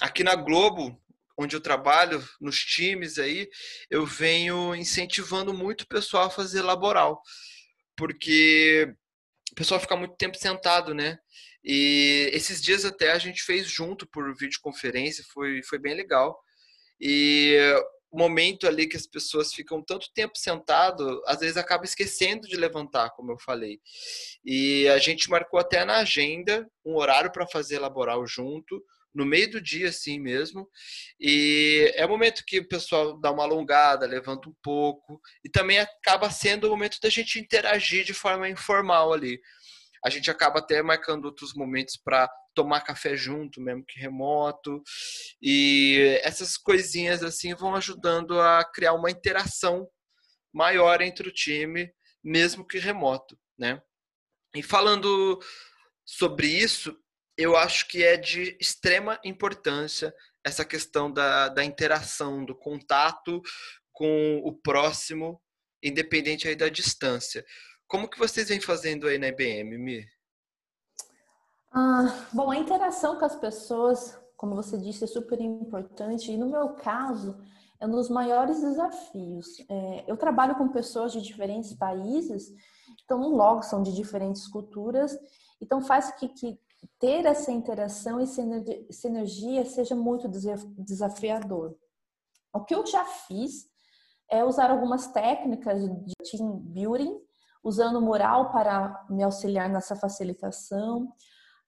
Aqui 0.00 0.24
na 0.24 0.34
Globo 0.36 1.00
onde 1.38 1.54
eu 1.54 1.60
trabalho, 1.60 2.22
nos 2.40 2.58
times 2.58 3.18
aí, 3.18 3.48
eu 3.88 4.04
venho 4.04 4.74
incentivando 4.74 5.54
muito 5.54 5.82
o 5.82 5.88
pessoal 5.88 6.26
a 6.26 6.30
fazer 6.30 6.62
laboral, 6.62 7.22
porque 7.96 8.92
o 9.52 9.54
pessoal 9.54 9.80
fica 9.80 9.96
muito 9.96 10.16
tempo 10.16 10.36
sentado, 10.36 10.92
né? 10.92 11.18
E 11.64 12.30
esses 12.32 12.60
dias 12.60 12.84
até 12.84 13.12
a 13.12 13.18
gente 13.18 13.42
fez 13.42 13.68
junto 13.68 14.06
por 14.06 14.34
videoconferência, 14.36 15.24
foi, 15.32 15.62
foi 15.62 15.78
bem 15.78 15.94
legal. 15.94 16.38
E 17.00 17.56
momento 18.12 18.66
ali 18.66 18.86
que 18.86 18.96
as 18.96 19.06
pessoas 19.06 19.52
ficam 19.52 19.82
tanto 19.82 20.12
tempo 20.14 20.36
sentado, 20.36 21.22
às 21.26 21.40
vezes 21.40 21.56
acaba 21.56 21.84
esquecendo 21.84 22.48
de 22.48 22.56
levantar, 22.56 23.10
como 23.10 23.32
eu 23.32 23.38
falei. 23.38 23.78
E 24.44 24.88
a 24.88 24.98
gente 24.98 25.30
marcou 25.30 25.60
até 25.60 25.84
na 25.84 25.98
agenda 25.98 26.66
um 26.84 26.96
horário 26.96 27.30
para 27.30 27.46
fazer 27.46 27.78
laboral 27.78 28.26
junto, 28.26 28.82
no 29.14 29.24
meio 29.24 29.50
do 29.50 29.60
dia 29.60 29.88
assim 29.88 30.18
mesmo. 30.18 30.68
E 31.20 31.92
é 31.94 32.04
o 32.06 32.08
momento 32.08 32.44
que 32.46 32.58
o 32.58 32.68
pessoal 32.68 33.18
dá 33.18 33.30
uma 33.30 33.44
alongada, 33.44 34.06
levanta 34.06 34.48
um 34.48 34.54
pouco, 34.62 35.20
e 35.44 35.50
também 35.50 35.78
acaba 35.78 36.30
sendo 36.30 36.66
o 36.66 36.70
momento 36.70 36.98
da 37.02 37.08
gente 37.08 37.38
interagir 37.38 38.04
de 38.04 38.14
forma 38.14 38.48
informal 38.48 39.12
ali. 39.12 39.40
A 40.04 40.10
gente 40.10 40.30
acaba 40.30 40.60
até 40.60 40.82
marcando 40.82 41.24
outros 41.24 41.54
momentos 41.54 41.96
para 41.96 42.30
tomar 42.54 42.80
café 42.80 43.16
junto, 43.16 43.60
mesmo 43.60 43.84
que 43.84 44.00
remoto. 44.00 44.82
E 45.42 46.20
essas 46.22 46.56
coisinhas 46.56 47.22
assim 47.22 47.54
vão 47.54 47.74
ajudando 47.74 48.40
a 48.40 48.64
criar 48.64 48.92
uma 48.94 49.10
interação 49.10 49.88
maior 50.52 51.00
entre 51.00 51.28
o 51.28 51.32
time, 51.32 51.92
mesmo 52.22 52.66
que 52.66 52.78
remoto, 52.78 53.38
né? 53.58 53.80
E 54.54 54.62
falando 54.62 55.38
sobre 56.04 56.48
isso, 56.48 56.98
eu 57.38 57.56
acho 57.56 57.86
que 57.86 58.02
é 58.02 58.16
de 58.16 58.56
extrema 58.60 59.18
importância 59.24 60.12
essa 60.44 60.64
questão 60.64 61.10
da, 61.10 61.48
da 61.48 61.64
interação, 61.64 62.44
do 62.44 62.54
contato 62.54 63.40
com 63.92 64.42
o 64.44 64.52
próximo, 64.52 65.40
independente 65.80 66.48
aí 66.48 66.56
da 66.56 66.68
distância. 66.68 67.44
Como 67.86 68.08
que 68.08 68.18
vocês 68.18 68.48
vêm 68.48 68.60
fazendo 68.60 69.06
aí 69.06 69.18
na 69.18 69.28
IBM, 69.28 69.78
Mi? 69.78 70.04
Ah, 71.72 72.26
bom, 72.32 72.50
a 72.50 72.56
interação 72.56 73.18
com 73.18 73.24
as 73.24 73.36
pessoas, 73.36 74.18
como 74.36 74.56
você 74.56 74.76
disse, 74.76 75.04
é 75.04 75.06
super 75.06 75.40
importante. 75.40 76.32
E 76.32 76.36
no 76.36 76.50
meu 76.50 76.70
caso, 76.70 77.40
é 77.80 77.86
um 77.86 77.90
dos 77.90 78.08
maiores 78.08 78.60
desafios. 78.60 79.60
É, 79.68 80.04
eu 80.08 80.16
trabalho 80.16 80.56
com 80.56 80.68
pessoas 80.68 81.12
de 81.12 81.22
diferentes 81.22 81.72
países, 81.74 82.52
então 83.04 83.20
logo 83.28 83.62
são 83.62 83.80
de 83.80 83.94
diferentes 83.94 84.48
culturas, 84.48 85.16
então 85.60 85.80
faz 85.80 86.10
que, 86.12 86.28
que 86.28 86.58
ter 86.98 87.24
essa 87.26 87.52
interação 87.52 88.20
e 88.20 88.26
sinergia 88.92 89.64
seja 89.64 89.94
muito 89.94 90.28
desafiador. 90.78 91.76
O 92.52 92.64
que 92.64 92.74
eu 92.74 92.86
já 92.86 93.04
fiz 93.04 93.68
é 94.30 94.44
usar 94.44 94.70
algumas 94.70 95.06
técnicas 95.08 95.82
de 95.82 96.14
team 96.30 96.56
building, 96.58 97.18
usando 97.62 98.00
mural 98.00 98.50
para 98.50 99.06
me 99.10 99.22
auxiliar 99.22 99.68
nessa 99.68 99.96
facilitação, 99.96 101.12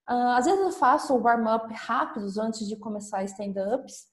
Uh, 0.09 0.35
às 0.35 0.45
vezes 0.45 0.59
eu 0.59 0.71
faço 0.71 1.15
warm-up 1.15 1.73
rápidos 1.73 2.37
antes 2.37 2.67
de 2.67 2.75
começar 2.75 3.23
stand-ups, 3.23 4.07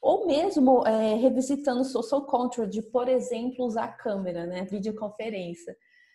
ou 0.00 0.26
mesmo 0.26 0.86
é, 0.86 1.14
revisitando 1.14 1.84
social 1.84 2.26
control 2.26 2.66
de, 2.66 2.82
por 2.82 3.08
exemplo, 3.08 3.64
usar 3.64 3.96
câmera, 3.96 4.44
né, 4.44 4.64
videoconferência. 4.64 5.74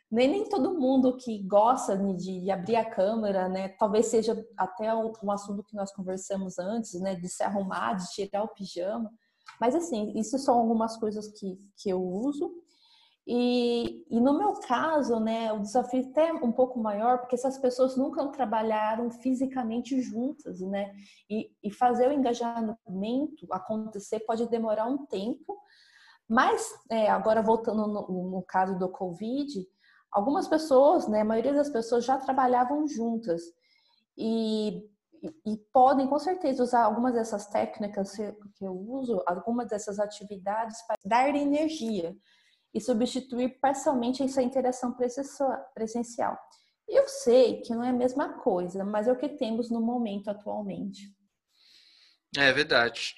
Nem, 0.10 0.30
nem 0.30 0.48
todo 0.48 0.80
mundo 0.80 1.18
que 1.18 1.44
gosta 1.44 1.98
de, 1.98 2.42
de 2.42 2.50
abrir 2.50 2.78
a 2.78 2.90
câmera, 2.90 3.50
né, 3.50 3.70
talvez 3.70 4.06
seja 4.06 4.42
até 4.56 4.94
um, 4.96 5.32
assunto 5.32 5.64
que 5.64 5.76
nós 5.76 5.92
conversamos 5.94 6.58
antes, 6.58 7.00
né, 7.02 7.16
de 7.16 7.28
se 7.28 7.44
arrumar, 7.44 7.94
de 7.96 8.10
tirar 8.12 8.44
o 8.44 8.48
pijama. 8.48 9.12
Mas 9.60 9.76
assim, 9.76 10.14
isso 10.16 10.38
são 10.38 10.58
algumas 10.58 10.96
coisas 10.98 11.28
que, 11.38 11.60
que 11.78 11.90
eu 11.90 12.02
uso. 12.02 12.52
E, 13.30 14.06
e, 14.10 14.22
no 14.22 14.38
meu 14.38 14.54
caso, 14.62 15.20
né, 15.20 15.52
o 15.52 15.60
desafio 15.60 16.02
é 16.02 16.10
até 16.10 16.34
um 16.34 16.52
pouco 16.54 16.80
maior, 16.80 17.20
porque 17.20 17.36
essas 17.36 17.58
pessoas 17.58 17.98
nunca 17.98 18.26
trabalharam 18.30 19.12
fisicamente 19.12 20.02
juntas, 20.02 20.62
né? 20.62 20.94
E, 21.30 21.52
e 21.62 21.70
fazer 21.70 22.08
o 22.08 22.14
engajamento 22.14 23.46
acontecer 23.52 24.22
pode 24.22 24.48
demorar 24.48 24.88
um 24.88 25.06
tempo, 25.08 25.58
mas 26.28 26.74
é, 26.90 27.10
agora 27.10 27.42
voltando 27.42 27.86
no, 27.86 28.30
no, 28.32 28.42
caso 28.44 28.80
do 28.80 28.88
Covid, 28.88 29.68
algumas 30.12 30.48
pessoas, 30.48 31.08
né, 31.08 31.22
a 31.22 31.26
maioria 31.26 31.54
das 31.54 31.70
pessoas 31.70 32.06
já 32.06 32.18
trabalhavam 32.18 32.88
juntas 32.88 33.42
e, 34.18 34.84
e 35.46 35.58
podem 35.72 36.08
com 36.08 36.20
certeza 36.20 36.64
usar 36.64 36.84
algumas 36.84 37.14
dessas 37.14 37.48
técnicas 37.48 38.16
que 38.56 38.66
eu 38.66 38.74
uso, 38.74 39.22
algumas 39.26 39.68
dessas 39.68 40.00
atividades 40.00 40.82
para 40.88 40.96
dar 41.06 41.30
energia 41.36 42.16
e 42.74 42.82
substituir 42.82 43.60
parcialmente 43.60 44.24
essa 44.24 44.42
interação 44.42 44.96
presencial. 45.74 46.38
Eu 46.88 47.08
sei 47.08 47.62
que 47.62 47.74
não 47.74 47.84
é 47.84 47.90
a 47.90 47.94
mesma 47.94 48.40
coisa, 48.40 48.84
mas 48.84 49.08
é 49.08 49.12
o 49.12 49.18
que 49.18 49.30
temos 49.30 49.70
no 49.70 49.82
momento 49.82 50.30
atualmente. 50.30 51.14
É 52.38 52.52
verdade. 52.52 53.16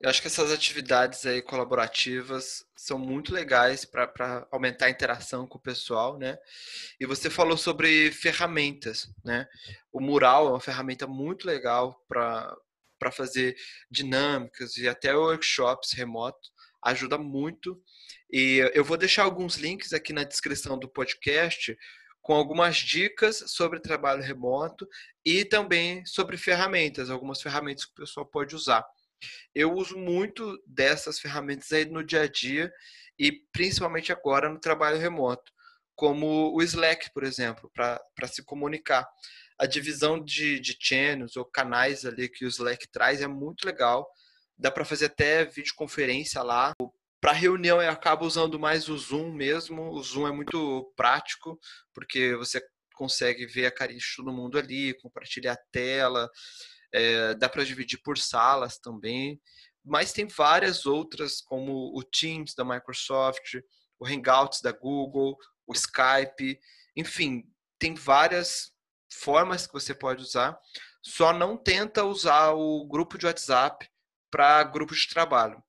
Eu 0.00 0.08
acho 0.08 0.22
que 0.22 0.28
essas 0.28 0.50
atividades 0.50 1.26
aí 1.26 1.42
colaborativas 1.42 2.64
são 2.74 2.98
muito 2.98 3.34
legais 3.34 3.84
para 3.84 4.48
aumentar 4.50 4.86
a 4.86 4.90
interação 4.90 5.46
com 5.46 5.58
o 5.58 5.60
pessoal, 5.60 6.18
né? 6.18 6.38
E 6.98 7.04
você 7.04 7.28
falou 7.28 7.58
sobre 7.58 8.10
ferramentas, 8.10 9.12
né? 9.22 9.46
O 9.92 10.00
mural 10.00 10.46
é 10.46 10.50
uma 10.52 10.60
ferramenta 10.60 11.06
muito 11.06 11.46
legal 11.46 12.02
para 12.08 12.56
fazer 13.12 13.54
dinâmicas 13.90 14.78
e 14.78 14.88
até 14.88 15.14
workshops 15.14 15.92
remotos. 15.92 16.50
Ajuda 16.82 17.18
muito 17.18 17.78
e 18.32 18.70
eu 18.72 18.82
vou 18.82 18.96
deixar 18.96 19.24
alguns 19.24 19.56
links 19.56 19.92
aqui 19.92 20.14
na 20.14 20.24
descrição 20.24 20.78
do 20.78 20.88
podcast 20.88 21.76
com 22.22 22.32
algumas 22.32 22.76
dicas 22.76 23.44
sobre 23.48 23.80
trabalho 23.80 24.22
remoto 24.22 24.88
e 25.22 25.44
também 25.44 26.06
sobre 26.06 26.38
ferramentas, 26.38 27.10
algumas 27.10 27.42
ferramentas 27.42 27.84
que 27.84 27.92
o 27.92 27.96
pessoal 27.96 28.24
pode 28.24 28.54
usar. 28.54 28.82
Eu 29.54 29.72
uso 29.74 29.98
muito 29.98 30.62
dessas 30.66 31.18
ferramentas 31.18 31.70
aí 31.72 31.84
no 31.84 32.04
dia 32.04 32.22
a 32.22 32.26
dia 32.28 32.72
e 33.18 33.32
principalmente 33.52 34.12
agora 34.12 34.48
no 34.48 34.58
trabalho 34.58 34.98
remoto, 34.98 35.52
como 35.94 36.54
o 36.54 36.62
Slack, 36.62 37.12
por 37.12 37.24
exemplo, 37.24 37.70
para 37.74 38.26
se 38.26 38.44
comunicar. 38.44 39.06
A 39.58 39.66
divisão 39.66 40.18
de, 40.22 40.58
de 40.58 40.74
channels 40.80 41.36
ou 41.36 41.44
canais 41.44 42.06
ali 42.06 42.28
que 42.30 42.46
o 42.46 42.48
Slack 42.48 42.88
traz 42.90 43.20
é 43.20 43.26
muito 43.26 43.66
legal. 43.66 44.08
Dá 44.56 44.70
para 44.70 44.86
fazer 44.86 45.06
até 45.06 45.44
videoconferência 45.44 46.42
lá. 46.42 46.72
Para 47.20 47.32
reunião 47.32 47.82
eu 47.82 47.90
acabo 47.90 48.24
usando 48.24 48.58
mais 48.58 48.88
o 48.88 48.96
Zoom 48.96 49.32
mesmo. 49.32 49.90
O 49.90 50.02
Zoom 50.02 50.26
é 50.26 50.32
muito 50.32 50.90
prático, 50.96 51.58
porque 51.92 52.34
você 52.36 52.62
consegue 52.94 53.46
ver 53.46 53.66
a 53.66 53.70
carinha 53.70 53.98
de 53.98 54.16
todo 54.16 54.32
mundo 54.32 54.58
ali, 54.58 54.94
compartilhar 55.00 55.52
a 55.52 55.64
tela, 55.70 56.28
é, 56.92 57.34
dá 57.34 57.48
para 57.48 57.64
dividir 57.64 58.00
por 58.02 58.18
salas 58.18 58.78
também. 58.78 59.40
Mas 59.84 60.12
tem 60.12 60.26
várias 60.26 60.86
outras, 60.86 61.40
como 61.40 61.96
o 61.96 62.02
Teams 62.02 62.54
da 62.54 62.64
Microsoft, 62.64 63.54
o 63.98 64.06
Hangouts 64.06 64.60
da 64.60 64.72
Google, 64.72 65.36
o 65.66 65.72
Skype, 65.72 66.58
enfim, 66.96 67.44
tem 67.78 67.94
várias 67.94 68.72
formas 69.12 69.66
que 69.66 69.72
você 69.72 69.94
pode 69.94 70.22
usar. 70.22 70.58
Só 71.02 71.32
não 71.32 71.56
tenta 71.56 72.04
usar 72.04 72.52
o 72.52 72.86
grupo 72.86 73.16
de 73.16 73.26
WhatsApp 73.26 73.88
para 74.30 74.62
grupo 74.64 74.94
de 74.94 75.08
trabalho 75.08 75.62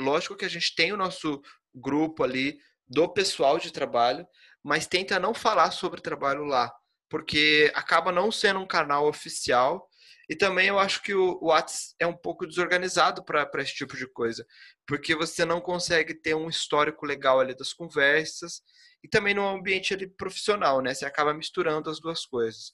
lógico 0.00 0.36
que 0.36 0.44
a 0.44 0.50
gente 0.50 0.74
tem 0.74 0.92
o 0.92 0.96
nosso 0.96 1.40
grupo 1.74 2.24
ali 2.24 2.58
do 2.88 3.08
pessoal 3.08 3.58
de 3.58 3.70
trabalho, 3.70 4.26
mas 4.62 4.86
tenta 4.86 5.20
não 5.20 5.32
falar 5.32 5.70
sobre 5.70 6.00
trabalho 6.00 6.44
lá, 6.44 6.72
porque 7.08 7.70
acaba 7.74 8.10
não 8.10 8.32
sendo 8.32 8.60
um 8.60 8.66
canal 8.66 9.06
oficial. 9.06 9.88
E 10.30 10.36
também 10.36 10.68
eu 10.68 10.78
acho 10.78 11.02
que 11.02 11.12
o 11.12 11.40
WhatsApp 11.42 11.96
é 11.98 12.06
um 12.06 12.16
pouco 12.16 12.46
desorganizado 12.46 13.24
para 13.24 13.50
esse 13.56 13.74
tipo 13.74 13.96
de 13.96 14.06
coisa, 14.06 14.46
porque 14.86 15.12
você 15.16 15.44
não 15.44 15.60
consegue 15.60 16.14
ter 16.14 16.36
um 16.36 16.48
histórico 16.48 17.04
legal 17.04 17.40
ali 17.40 17.52
das 17.52 17.72
conversas 17.72 18.62
e 19.02 19.08
também 19.08 19.34
no 19.34 19.44
ambiente 19.44 19.92
ali 19.92 20.06
profissional, 20.06 20.80
né? 20.80 20.94
Você 20.94 21.04
acaba 21.04 21.34
misturando 21.34 21.90
as 21.90 21.98
duas 21.98 22.24
coisas. 22.24 22.72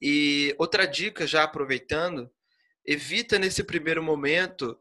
E 0.00 0.54
outra 0.60 0.86
dica, 0.86 1.26
já 1.26 1.42
aproveitando, 1.42 2.30
evita 2.86 3.36
nesse 3.36 3.64
primeiro 3.64 4.00
momento 4.00 4.78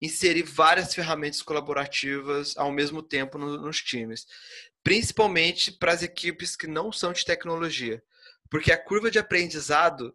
inserir 0.00 0.44
várias 0.44 0.94
ferramentas 0.94 1.42
colaborativas 1.42 2.56
ao 2.56 2.70
mesmo 2.70 3.02
tempo 3.02 3.38
no, 3.38 3.58
nos 3.58 3.82
times, 3.82 4.24
principalmente 4.84 5.72
para 5.72 5.92
as 5.92 6.04
equipes 6.04 6.54
que 6.54 6.68
não 6.68 6.92
são 6.92 7.12
de 7.12 7.24
tecnologia, 7.24 8.00
porque 8.48 8.70
a 8.70 8.78
curva 8.78 9.10
de 9.10 9.18
aprendizado 9.18 10.14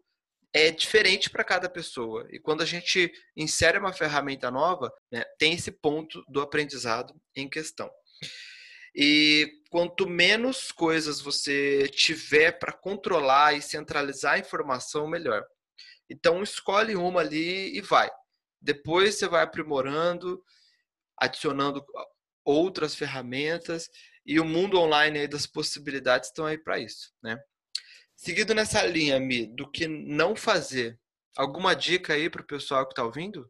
é 0.58 0.72
diferente 0.72 1.30
para 1.30 1.44
cada 1.44 1.70
pessoa. 1.70 2.28
E 2.32 2.40
quando 2.40 2.62
a 2.62 2.66
gente 2.66 3.12
insere 3.36 3.78
uma 3.78 3.94
ferramenta 3.94 4.50
nova, 4.50 4.92
né, 5.12 5.24
tem 5.38 5.54
esse 5.54 5.72
ponto 5.72 6.24
do 6.28 6.42
aprendizado 6.42 7.14
em 7.36 7.48
questão. 7.48 7.90
E 8.96 9.52
quanto 9.70 10.10
menos 10.10 10.72
coisas 10.72 11.22
você 11.22 11.88
tiver 11.90 12.54
para 12.54 12.74
controlar 12.74 13.54
e 13.54 13.62
centralizar 13.62 14.34
a 14.34 14.40
informação, 14.40 15.08
melhor. 15.08 15.46
Então 16.10 16.42
escolhe 16.42 16.96
uma 16.96 17.20
ali 17.20 17.78
e 17.78 17.82
vai. 17.82 18.10
Depois 18.60 19.16
você 19.16 19.28
vai 19.28 19.44
aprimorando, 19.44 20.42
adicionando 21.16 21.86
outras 22.44 22.96
ferramentas 22.96 23.88
e 24.26 24.40
o 24.40 24.46
mundo 24.46 24.80
online 24.80 25.28
das 25.28 25.46
possibilidades 25.46 26.30
estão 26.30 26.48
aí 26.48 26.58
para 26.58 26.80
isso, 26.80 27.12
né? 27.22 27.38
Seguido 28.18 28.56
nessa 28.56 28.84
linha, 28.84 29.20
Mi, 29.20 29.46
do 29.46 29.70
que 29.70 29.88
não 29.88 30.36
fazer, 30.36 31.00
alguma 31.38 31.76
dica 31.76 32.14
aí 32.14 32.32
para 32.32 32.42
o 32.42 32.48
pessoal 32.48 32.84
que 32.84 32.92
está 32.92 33.04
ouvindo? 33.04 33.48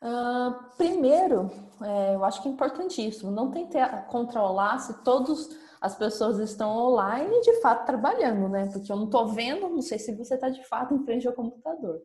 Uh, 0.00 0.76
primeiro, 0.76 1.50
é, 1.82 2.14
eu 2.14 2.24
acho 2.24 2.40
que 2.40 2.48
é 2.48 2.52
importantíssimo 2.52 3.32
não 3.32 3.50
tentar 3.50 4.06
controlar 4.06 4.78
se 4.78 5.02
todas 5.02 5.50
as 5.80 5.96
pessoas 5.96 6.38
estão 6.38 6.70
online 6.70 7.40
de 7.40 7.60
fato 7.60 7.84
trabalhando, 7.84 8.48
né? 8.48 8.70
Porque 8.72 8.90
eu 8.90 8.96
não 8.96 9.06
estou 9.06 9.26
vendo, 9.26 9.68
não 9.68 9.82
sei 9.82 9.98
se 9.98 10.14
você 10.14 10.36
está 10.36 10.48
de 10.48 10.64
fato 10.68 10.94
em 10.94 11.04
frente 11.04 11.26
ao 11.26 11.34
computador. 11.34 12.00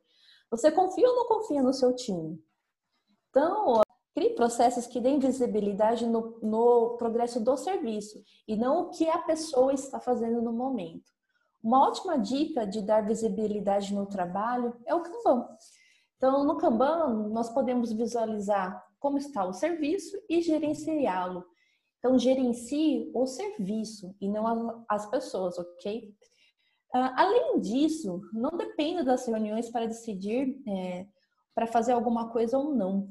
Você 0.50 0.72
confia 0.72 1.08
ou 1.08 1.16
não 1.16 1.27
confia 1.27 1.62
no 1.62 1.74
seu 1.74 1.96
time? 1.96 2.44
Então, 3.30 3.82
crie 4.17 4.31
processos 4.31 4.88
que 4.88 5.00
deem 5.00 5.19
visibilidade 5.19 6.03
no, 6.07 6.39
no 6.41 6.97
progresso 6.97 7.39
do 7.39 7.55
serviço 7.55 8.19
e 8.47 8.55
não 8.55 8.81
o 8.81 8.89
que 8.89 9.07
a 9.07 9.19
pessoa 9.19 9.71
está 9.71 10.00
fazendo 10.00 10.41
no 10.41 10.51
momento. 10.51 11.12
Uma 11.63 11.88
ótima 11.88 12.17
dica 12.17 12.65
de 12.65 12.81
dar 12.81 13.05
visibilidade 13.05 13.93
no 13.93 14.07
trabalho 14.07 14.75
é 14.88 14.95
o 14.95 15.03
Kanban. 15.03 15.47
Então, 16.15 16.43
no 16.43 16.57
Kanban, 16.57 17.29
nós 17.29 17.51
podemos 17.51 17.93
visualizar 17.93 18.83
como 18.97 19.19
está 19.19 19.45
o 19.45 19.53
serviço 19.53 20.17
e 20.27 20.41
gerenciá-lo. 20.41 21.45
Então, 22.00 22.17
gerencie 22.17 23.12
o 23.13 23.27
serviço 23.27 24.15
e 24.19 24.27
não 24.27 24.83
as 24.89 25.05
pessoas, 25.12 25.59
ok? 25.59 26.12
Uh, 26.95 27.13
além 27.15 27.59
disso, 27.59 28.19
não 28.33 28.57
dependa 28.57 29.03
das 29.03 29.27
reuniões 29.27 29.69
para 29.69 29.86
decidir 29.86 30.59
é, 30.67 31.05
para 31.53 31.67
fazer 31.67 31.91
alguma 31.91 32.29
coisa 32.29 32.57
ou 32.57 32.74
não. 32.74 33.07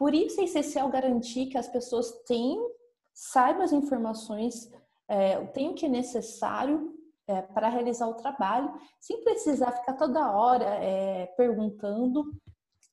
Por 0.00 0.14
isso 0.14 0.40
é 0.40 0.44
essencial 0.44 0.88
garantir 0.88 1.44
que 1.50 1.58
as 1.58 1.68
pessoas 1.68 2.10
tenham, 2.26 2.70
saibam 3.12 3.62
as 3.62 3.70
informações, 3.70 4.72
é, 5.06 5.38
o 5.38 5.52
que 5.52 5.84
é 5.84 5.88
necessário 5.90 6.98
é, 7.28 7.42
para 7.42 7.68
realizar 7.68 8.08
o 8.08 8.14
trabalho, 8.14 8.72
sem 8.98 9.22
precisar 9.22 9.72
ficar 9.72 9.92
toda 9.98 10.32
hora 10.32 10.64
é, 10.64 11.26
perguntando, 11.36 12.34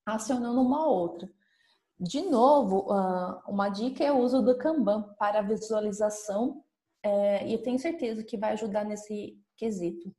acionando 0.05 0.59
uma 0.59 0.85
outra. 0.85 1.31
De 1.97 2.23
novo, 2.23 2.91
uh, 2.91 3.41
uma 3.47 3.69
dica 3.69 4.03
é 4.03 4.11
o 4.11 4.19
uso 4.19 4.41
do 4.41 4.57
Kanban 4.57 5.03
para 5.17 5.41
visualização 5.41 6.61
é, 7.01 7.47
e 7.47 7.53
eu 7.53 7.63
tenho 7.63 7.79
certeza 7.79 8.21
que 8.21 8.35
vai 8.35 8.51
ajudar 8.51 8.83
nesse 8.83 9.41
quesito. 9.55 10.13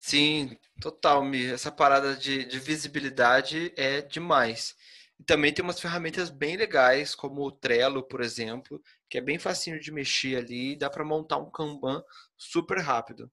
Sim, 0.00 0.58
total, 0.80 1.24
Mi. 1.24 1.46
Essa 1.46 1.70
parada 1.70 2.16
de, 2.16 2.44
de 2.44 2.58
visibilidade 2.58 3.72
é 3.76 4.02
demais. 4.02 4.74
E 5.22 5.24
também 5.24 5.52
tem 5.52 5.62
umas 5.62 5.78
ferramentas 5.78 6.30
bem 6.30 6.56
legais, 6.56 7.14
como 7.14 7.42
o 7.42 7.52
Trello, 7.52 8.02
por 8.02 8.20
exemplo, 8.20 8.82
que 9.08 9.18
é 9.18 9.20
bem 9.20 9.38
facinho 9.38 9.78
de 9.78 9.92
mexer 9.92 10.34
ali, 10.36 10.74
dá 10.74 10.90
para 10.90 11.04
montar 11.04 11.38
um 11.38 11.48
Kanban 11.48 12.02
super 12.36 12.78
rápido. 12.80 13.30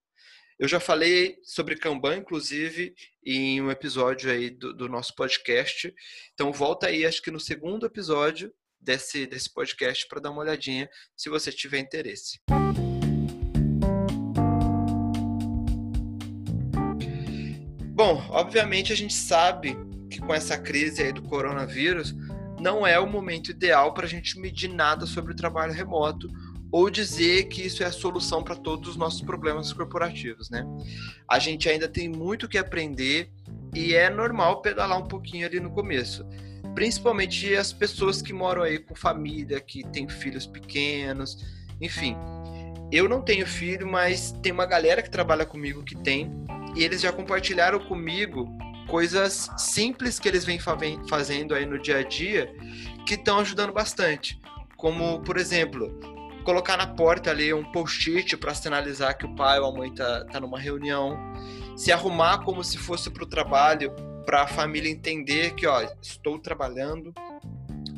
Eu 0.59 0.67
já 0.67 0.79
falei 0.79 1.39
sobre 1.41 1.75
Kanban, 1.75 2.17
inclusive, 2.17 2.93
em 3.25 3.59
um 3.59 3.71
episódio 3.71 4.29
aí 4.29 4.51
do, 4.51 4.71
do 4.71 4.87
nosso 4.87 5.15
podcast. 5.15 5.91
Então 6.35 6.53
volta 6.53 6.85
aí, 6.85 7.07
acho 7.07 7.23
que 7.23 7.31
no 7.31 7.39
segundo 7.39 7.87
episódio 7.87 8.53
desse, 8.79 9.25
desse 9.25 9.51
podcast 9.51 10.07
para 10.07 10.21
dar 10.21 10.29
uma 10.29 10.41
olhadinha, 10.41 10.87
se 11.17 11.27
você 11.27 11.51
tiver 11.51 11.79
interesse. 11.79 12.39
Bom, 17.95 18.23
obviamente 18.29 18.93
a 18.93 18.95
gente 18.95 19.15
sabe 19.15 19.75
que 20.09 20.19
com 20.19 20.33
essa 20.33 20.57
crise 20.57 21.03
aí 21.03 21.13
do 21.13 21.21
coronavírus, 21.21 22.15
não 22.59 22.85
é 22.85 22.99
o 22.99 23.07
momento 23.07 23.51
ideal 23.51 23.93
para 23.93 24.05
a 24.05 24.09
gente 24.09 24.39
medir 24.39 24.69
nada 24.69 25.05
sobre 25.05 25.31
o 25.31 25.35
trabalho 25.35 25.73
remoto 25.73 26.27
ou 26.71 26.89
dizer 26.89 27.45
que 27.45 27.65
isso 27.65 27.83
é 27.83 27.87
a 27.87 27.91
solução 27.91 28.43
para 28.43 28.55
todos 28.55 28.89
os 28.89 28.95
nossos 28.95 29.21
problemas 29.21 29.73
corporativos, 29.73 30.49
né? 30.49 30.65
A 31.27 31.39
gente 31.39 31.67
ainda 31.67 31.87
tem 31.87 32.07
muito 32.07 32.47
que 32.47 32.57
aprender 32.57 33.31
e 33.73 33.95
é 33.95 34.09
normal 34.09 34.61
pedalar 34.61 34.99
um 34.99 35.07
pouquinho 35.07 35.47
ali 35.47 35.59
no 35.59 35.71
começo. 35.71 36.25
Principalmente 36.75 37.55
as 37.55 37.73
pessoas 37.73 38.21
que 38.21 38.31
moram 38.31 38.61
aí 38.61 38.77
com 38.77 38.93
família, 38.93 39.59
que 39.59 39.83
têm 39.87 40.07
filhos 40.07 40.45
pequenos, 40.45 41.43
enfim. 41.81 42.15
Eu 42.91 43.09
não 43.09 43.21
tenho 43.21 43.47
filho, 43.47 43.87
mas 43.87 44.31
tem 44.43 44.51
uma 44.51 44.65
galera 44.65 45.01
que 45.01 45.09
trabalha 45.09 45.45
comigo 45.45 45.83
que 45.83 45.95
tem 45.95 46.31
e 46.75 46.83
eles 46.83 47.01
já 47.01 47.11
compartilharam 47.11 47.79
comigo 47.79 48.47
coisas 48.89 49.49
simples 49.57 50.19
que 50.19 50.27
eles 50.27 50.43
vêm 50.43 50.59
fazendo 51.07 51.53
aí 51.53 51.65
no 51.65 51.79
dia 51.79 51.97
a 51.97 52.03
dia 52.03 52.53
que 53.05 53.13
estão 53.13 53.39
ajudando 53.39 53.71
bastante. 53.71 54.39
Como, 54.75 55.21
por 55.21 55.37
exemplo, 55.37 55.97
colocar 56.43 56.77
na 56.77 56.87
porta 56.87 57.29
ali 57.29 57.53
um 57.53 57.63
post-it 57.71 58.35
para 58.37 58.53
sinalizar 58.53 59.17
que 59.17 59.25
o 59.25 59.35
pai 59.35 59.59
ou 59.59 59.67
a 59.67 59.77
mãe 59.77 59.93
tá, 59.93 60.25
tá 60.25 60.39
numa 60.39 60.59
reunião, 60.59 61.17
se 61.77 61.91
arrumar 61.91 62.39
como 62.39 62.63
se 62.63 62.77
fosse 62.77 63.09
para 63.09 63.23
o 63.23 63.27
trabalho, 63.27 63.93
para 64.25 64.43
a 64.43 64.47
família 64.47 64.89
entender 64.89 65.53
que, 65.55 65.65
ó, 65.65 65.81
estou 66.01 66.39
trabalhando, 66.39 67.13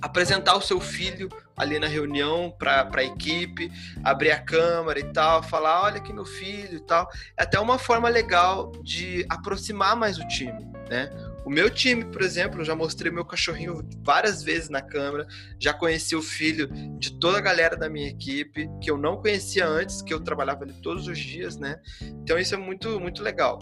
apresentar 0.02 0.56
o 0.56 0.62
seu 0.62 0.80
filho 0.80 1.30
ali 1.56 1.78
na 1.78 1.88
reunião 1.88 2.54
para 2.58 2.90
a 2.92 3.04
equipe, 3.04 3.72
abrir 4.04 4.32
a 4.32 4.40
câmera 4.40 5.00
e 5.00 5.04
tal, 5.14 5.44
falar, 5.44 5.84
olha 5.84 5.98
aqui 5.98 6.12
meu 6.12 6.26
filho 6.26 6.78
e 6.78 6.80
tal. 6.80 7.08
É 7.38 7.44
até 7.44 7.60
uma 7.60 7.78
forma 7.78 8.10
legal 8.10 8.72
de 8.84 9.26
aproximar 9.30 9.96
mais 9.96 10.18
o 10.18 10.28
time, 10.28 10.71
né? 10.92 11.10
O 11.46 11.50
meu 11.50 11.70
time, 11.70 12.04
por 12.04 12.22
exemplo, 12.22 12.66
já 12.66 12.76
mostrei 12.76 13.10
meu 13.10 13.24
cachorrinho 13.24 13.82
várias 14.04 14.44
vezes 14.44 14.70
na 14.70 14.82
câmera, 14.82 15.26
já 15.58 15.74
conheci 15.74 16.18
o 16.18 16.22
filho 16.22 16.68
de 17.00 17.18
toda 17.18 17.38
a 17.38 17.42
galera 17.42 17.78
da 17.78 17.90
minha 17.90 18.10
equipe, 18.10 18.70
que 18.82 18.92
eu 18.92 18.98
não 18.98 19.16
conhecia 19.16 19.66
antes, 19.66 20.02
que 20.02 20.14
eu 20.14 20.20
trabalhava 20.20 20.66
ali 20.66 20.74
todos 20.84 21.08
os 21.08 21.18
dias, 21.18 21.56
né? 21.56 21.80
Então 22.02 22.38
isso 22.38 22.54
é 22.54 22.58
muito, 22.58 23.00
muito 23.00 23.24
legal. 23.24 23.60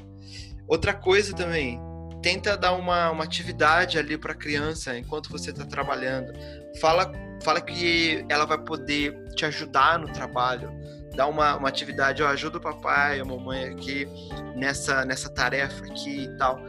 Outra 0.67 0.91
coisa 0.91 1.35
também, 1.35 1.79
tenta 2.19 2.57
dar 2.57 2.73
uma, 2.73 3.11
uma 3.11 3.23
atividade 3.23 3.99
ali 3.99 4.17
para 4.17 4.33
a 4.33 4.35
criança 4.35 4.97
enquanto 4.97 5.29
você 5.29 5.51
está 5.51 5.63
trabalhando. 5.65 6.33
Fala, 6.81 7.11
fala 7.43 7.61
que 7.61 8.25
ela 8.27 8.45
vai 8.45 8.57
poder 8.57 9.13
te 9.35 9.45
ajudar 9.45 9.99
no 9.99 10.11
trabalho. 10.11 10.71
Dá 11.15 11.27
uma, 11.27 11.57
uma 11.57 11.69
atividade, 11.69 12.23
ó, 12.23 12.27
ajuda 12.27 12.57
o 12.57 12.61
papai, 12.61 13.19
a 13.19 13.25
mamãe 13.25 13.65
aqui 13.65 14.07
nessa, 14.55 15.05
nessa 15.05 15.29
tarefa 15.29 15.85
aqui 15.85 16.23
e 16.23 16.37
tal. 16.37 16.59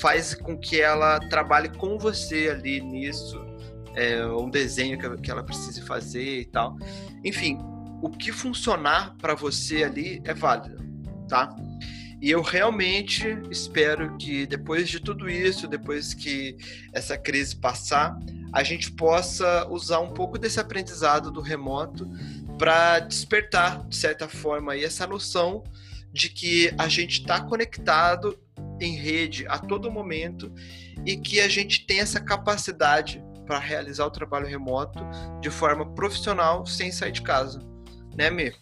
Faz 0.00 0.34
com 0.34 0.56
que 0.56 0.80
ela 0.80 1.20
trabalhe 1.28 1.68
com 1.68 1.98
você 1.98 2.48
ali 2.50 2.80
nisso, 2.80 3.44
é, 3.94 4.26
um 4.26 4.50
desenho 4.50 4.98
que, 4.98 5.22
que 5.22 5.30
ela 5.30 5.42
precise 5.42 5.80
fazer 5.82 6.40
e 6.40 6.44
tal. 6.44 6.76
Enfim, 7.24 7.58
o 8.02 8.10
que 8.10 8.32
funcionar 8.32 9.16
para 9.16 9.34
você 9.34 9.84
ali 9.84 10.20
é 10.24 10.34
válido, 10.34 10.76
tá? 11.28 11.54
E 12.20 12.30
eu 12.30 12.40
realmente 12.40 13.38
espero 13.50 14.16
que 14.16 14.46
depois 14.46 14.88
de 14.88 14.98
tudo 14.98 15.28
isso, 15.28 15.68
depois 15.68 16.14
que 16.14 16.56
essa 16.92 17.18
crise 17.18 17.54
passar, 17.54 18.18
a 18.52 18.62
gente 18.62 18.92
possa 18.92 19.68
usar 19.68 20.00
um 20.00 20.12
pouco 20.12 20.38
desse 20.38 20.58
aprendizado 20.58 21.30
do 21.30 21.40
remoto 21.40 22.08
para 22.56 23.00
despertar, 23.00 23.86
de 23.88 23.96
certa 23.96 24.28
forma, 24.28 24.72
aí, 24.72 24.84
essa 24.84 25.06
noção 25.06 25.64
de 26.12 26.28
que 26.30 26.72
a 26.78 26.88
gente 26.88 27.20
está 27.20 27.40
conectado 27.40 28.38
em 28.84 28.96
rede 28.96 29.46
a 29.48 29.58
todo 29.58 29.90
momento 29.90 30.52
e 31.04 31.16
que 31.16 31.40
a 31.40 31.48
gente 31.48 31.86
tem 31.86 32.00
essa 32.00 32.20
capacidade 32.20 33.22
para 33.46 33.58
realizar 33.58 34.06
o 34.06 34.10
trabalho 34.10 34.46
remoto 34.46 35.00
de 35.40 35.50
forma 35.50 35.94
profissional 35.94 36.64
sem 36.66 36.90
sair 36.90 37.12
de 37.12 37.22
casa. 37.22 37.60
Né, 38.16 38.30
Mir? 38.30 38.56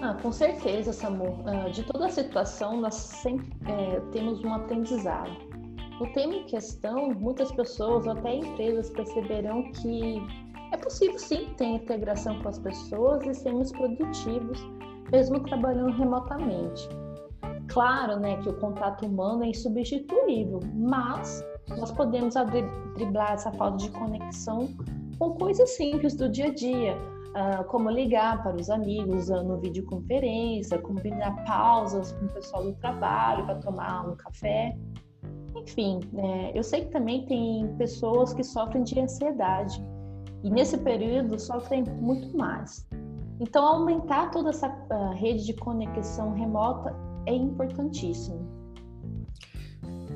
Ah, 0.00 0.14
com 0.14 0.30
certeza, 0.30 0.92
Samu. 0.92 1.44
Ah, 1.46 1.68
de 1.68 1.82
toda 1.84 2.06
a 2.06 2.10
situação, 2.10 2.80
nós 2.80 2.94
sempre 2.94 3.48
é, 3.66 4.00
temos 4.12 4.42
um 4.44 4.54
aprendizado. 4.54 5.30
No 6.00 6.12
tema 6.12 6.34
em 6.34 6.44
questão, 6.44 7.10
muitas 7.10 7.50
pessoas, 7.50 8.06
até 8.06 8.36
empresas, 8.36 8.90
perceberão 8.90 9.72
que 9.72 10.22
é 10.72 10.76
possível 10.76 11.18
sim 11.18 11.48
ter 11.56 11.64
integração 11.64 12.40
com 12.40 12.48
as 12.48 12.58
pessoas 12.58 13.26
e 13.26 13.34
sermos 13.34 13.72
produtivos, 13.72 14.60
mesmo 15.10 15.40
trabalhando 15.40 15.96
remotamente. 15.96 16.88
Claro, 17.68 18.18
né, 18.18 18.36
que 18.38 18.48
o 18.48 18.54
contato 18.54 19.04
humano 19.06 19.44
é 19.44 19.48
insubstituível, 19.48 20.60
mas 20.74 21.44
nós 21.68 21.92
podemos 21.92 22.34
driblar 22.94 23.32
essa 23.32 23.52
falta 23.52 23.76
de 23.76 23.90
conexão 23.90 24.68
com 25.18 25.34
coisas 25.34 25.70
simples 25.76 26.14
do 26.14 26.28
dia 26.30 26.46
a 26.46 26.54
dia, 26.54 26.96
uh, 26.96 27.64
como 27.64 27.90
ligar 27.90 28.42
para 28.42 28.56
os 28.56 28.70
amigos 28.70 29.24
usando 29.24 29.58
videoconferência, 29.58 30.78
combinar 30.78 31.44
pausas 31.44 32.12
com 32.12 32.24
o 32.24 32.28
pessoal 32.28 32.64
do 32.64 32.72
trabalho 32.76 33.44
para 33.44 33.56
tomar 33.56 34.08
um 34.08 34.16
café. 34.16 34.74
Enfim, 35.54 36.00
né, 36.12 36.52
eu 36.54 36.62
sei 36.62 36.86
que 36.86 36.90
também 36.90 37.26
tem 37.26 37.68
pessoas 37.76 38.32
que 38.32 38.42
sofrem 38.42 38.82
de 38.82 38.98
ansiedade 38.98 39.84
e 40.42 40.50
nesse 40.50 40.78
período 40.78 41.38
sofrem 41.38 41.84
muito 42.00 42.34
mais. 42.36 42.88
Então, 43.40 43.64
aumentar 43.64 44.30
toda 44.30 44.50
essa 44.50 44.68
uh, 44.68 45.14
rede 45.14 45.44
de 45.44 45.52
conexão 45.52 46.32
remota 46.32 46.94
é 47.26 47.32
importantíssimo. 47.32 48.46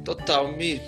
Total, 0.05 0.51
Mi. 0.53 0.81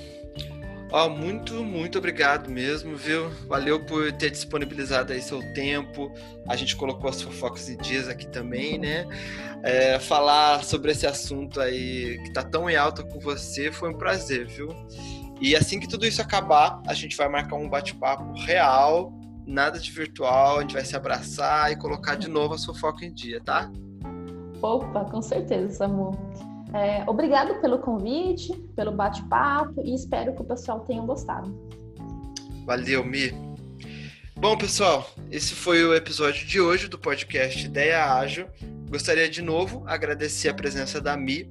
Ó, 0.91 1.09
muito, 1.09 1.65
muito 1.65 1.99
obrigado 1.99 2.49
mesmo, 2.49 2.97
viu? 2.97 3.29
Valeu 3.49 3.85
por 3.85 4.13
ter 4.13 4.31
disponibilizado 4.31 5.13
aí 5.13 5.21
seu 5.21 5.41
tempo. 5.53 6.13
A 6.49 6.55
gente 6.55 6.77
colocou 6.77 7.11
as 7.11 7.21
fofocas 7.21 7.69
e 7.69 7.77
dias 7.77 8.09
aqui 8.09 8.29
também, 8.29 8.79
né? 8.79 9.05
É, 9.65 9.99
falar 9.99 10.63
sobre 10.63 10.93
esse 10.93 11.05
assunto 11.05 11.61
aí 11.61 12.21
que 12.23 12.33
tá 12.33 12.45
tão 12.45 12.71
em 12.71 12.77
alta 12.77 13.03
com 13.03 13.19
você 13.19 13.73
foi 13.73 13.91
um 13.91 13.99
prazer, 13.99 14.47
viu? 14.47 14.69
E 15.41 15.57
assim 15.57 15.81
que 15.81 15.89
tudo 15.89 16.07
isso 16.07 16.23
acabar, 16.23 16.81
a 16.87 16.95
gente 16.95 17.17
vai 17.17 17.29
marcar 17.29 17.57
um 17.57 17.69
bate-papo 17.69 18.33
real, 18.45 19.13
nada 19.45 19.81
de 19.81 19.91
virtual, 19.91 20.59
a 20.59 20.61
gente 20.61 20.75
vai 20.75 20.85
se 20.85 20.95
abraçar 20.95 21.73
e 21.73 21.77
colocar 21.77 22.15
de 22.15 22.29
novo 22.29 22.55
a 22.55 22.59
fofoca 22.59 23.05
em 23.05 23.13
dia, 23.13 23.41
tá? 23.41 23.69
Opa, 24.65 25.05
com 25.05 25.21
certeza, 25.21 25.69
Samu. 25.69 26.13
É, 26.73 27.05
obrigado 27.07 27.61
pelo 27.61 27.79
convite, 27.81 28.51
pelo 28.75 28.93
bate-papo 28.93 29.83
e 29.85 29.95
espero 29.95 30.35
que 30.35 30.41
o 30.41 30.45
pessoal 30.45 30.81
tenha 30.81 31.03
gostado. 31.03 31.55
Valeu, 32.65 33.05
Mi. 33.05 33.31
Bom, 34.35 34.57
pessoal, 34.57 35.07
esse 35.31 35.55
foi 35.55 35.85
o 35.85 35.95
episódio 35.95 36.47
de 36.47 36.59
hoje 36.63 36.89
do 36.89 36.99
podcast 36.99 37.63
Ideia 37.63 38.15
Ágil. 38.15 38.47
Gostaria 38.89 39.29
de 39.29 39.43
novo 39.43 39.85
agradecer 39.87 40.49
a 40.49 40.55
presença 40.55 40.99
da 40.99 41.15
Mi. 41.15 41.51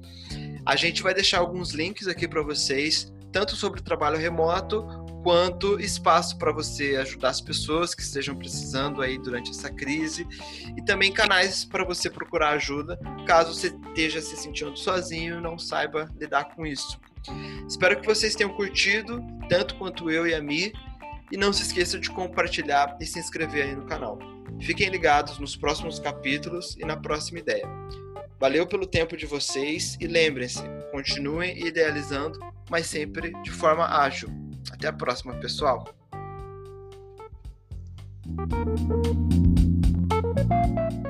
A 0.66 0.74
gente 0.74 1.00
vai 1.00 1.14
deixar 1.14 1.38
alguns 1.38 1.70
links 1.70 2.08
aqui 2.08 2.26
para 2.26 2.42
vocês, 2.42 3.14
tanto 3.30 3.54
sobre 3.54 3.78
o 3.78 3.84
trabalho 3.84 4.18
remoto 4.18 4.84
quanto 5.24 5.80
espaço 5.80 6.36
para 6.36 6.52
você 6.52 6.96
ajudar 6.96 7.30
as 7.30 7.40
pessoas 7.40 7.94
que 7.94 8.02
estejam 8.02 8.36
precisando 8.36 9.00
aí 9.00 9.18
durante 9.18 9.50
essa 9.50 9.70
crise 9.70 10.28
e 10.76 10.84
também 10.84 11.10
canais 11.10 11.64
para 11.64 11.82
você 11.82 12.10
procurar 12.10 12.50
ajuda 12.50 13.00
caso 13.26 13.54
você 13.54 13.74
esteja 13.88 14.20
se 14.20 14.36
sentindo 14.36 14.76
sozinho 14.76 15.38
e 15.38 15.40
não 15.40 15.58
saiba 15.58 16.10
lidar 16.20 16.54
com 16.54 16.66
isso. 16.66 17.00
Espero 17.66 17.98
que 17.98 18.06
vocês 18.06 18.34
tenham 18.34 18.52
curtido, 18.52 19.24
tanto 19.48 19.76
quanto 19.76 20.10
eu 20.10 20.26
e 20.26 20.34
a 20.34 20.42
Mi, 20.42 20.74
e 21.32 21.38
não 21.38 21.54
se 21.54 21.62
esqueça 21.62 21.98
de 21.98 22.10
compartilhar 22.10 22.94
e 23.00 23.06
se 23.06 23.18
inscrever 23.18 23.64
aí 23.64 23.74
no 23.74 23.86
canal. 23.86 24.18
Fiquem 24.60 24.90
ligados 24.90 25.38
nos 25.38 25.56
próximos 25.56 25.98
capítulos 25.98 26.76
e 26.78 26.84
na 26.84 26.98
próxima 26.98 27.38
ideia. 27.38 27.66
Valeu 28.38 28.66
pelo 28.66 28.86
tempo 28.86 29.16
de 29.16 29.24
vocês 29.24 29.96
e 29.98 30.06
lembrem-se, 30.06 30.62
continuem 30.92 31.66
idealizando, 31.66 32.38
mas 32.70 32.86
sempre 32.86 33.32
de 33.42 33.50
forma 33.50 33.86
ágil. 33.86 34.43
Até 34.84 34.90
a 34.90 34.92
próxima, 34.92 35.32
pessoal. 35.36 35.88
thank 40.46 40.92
you 40.92 41.03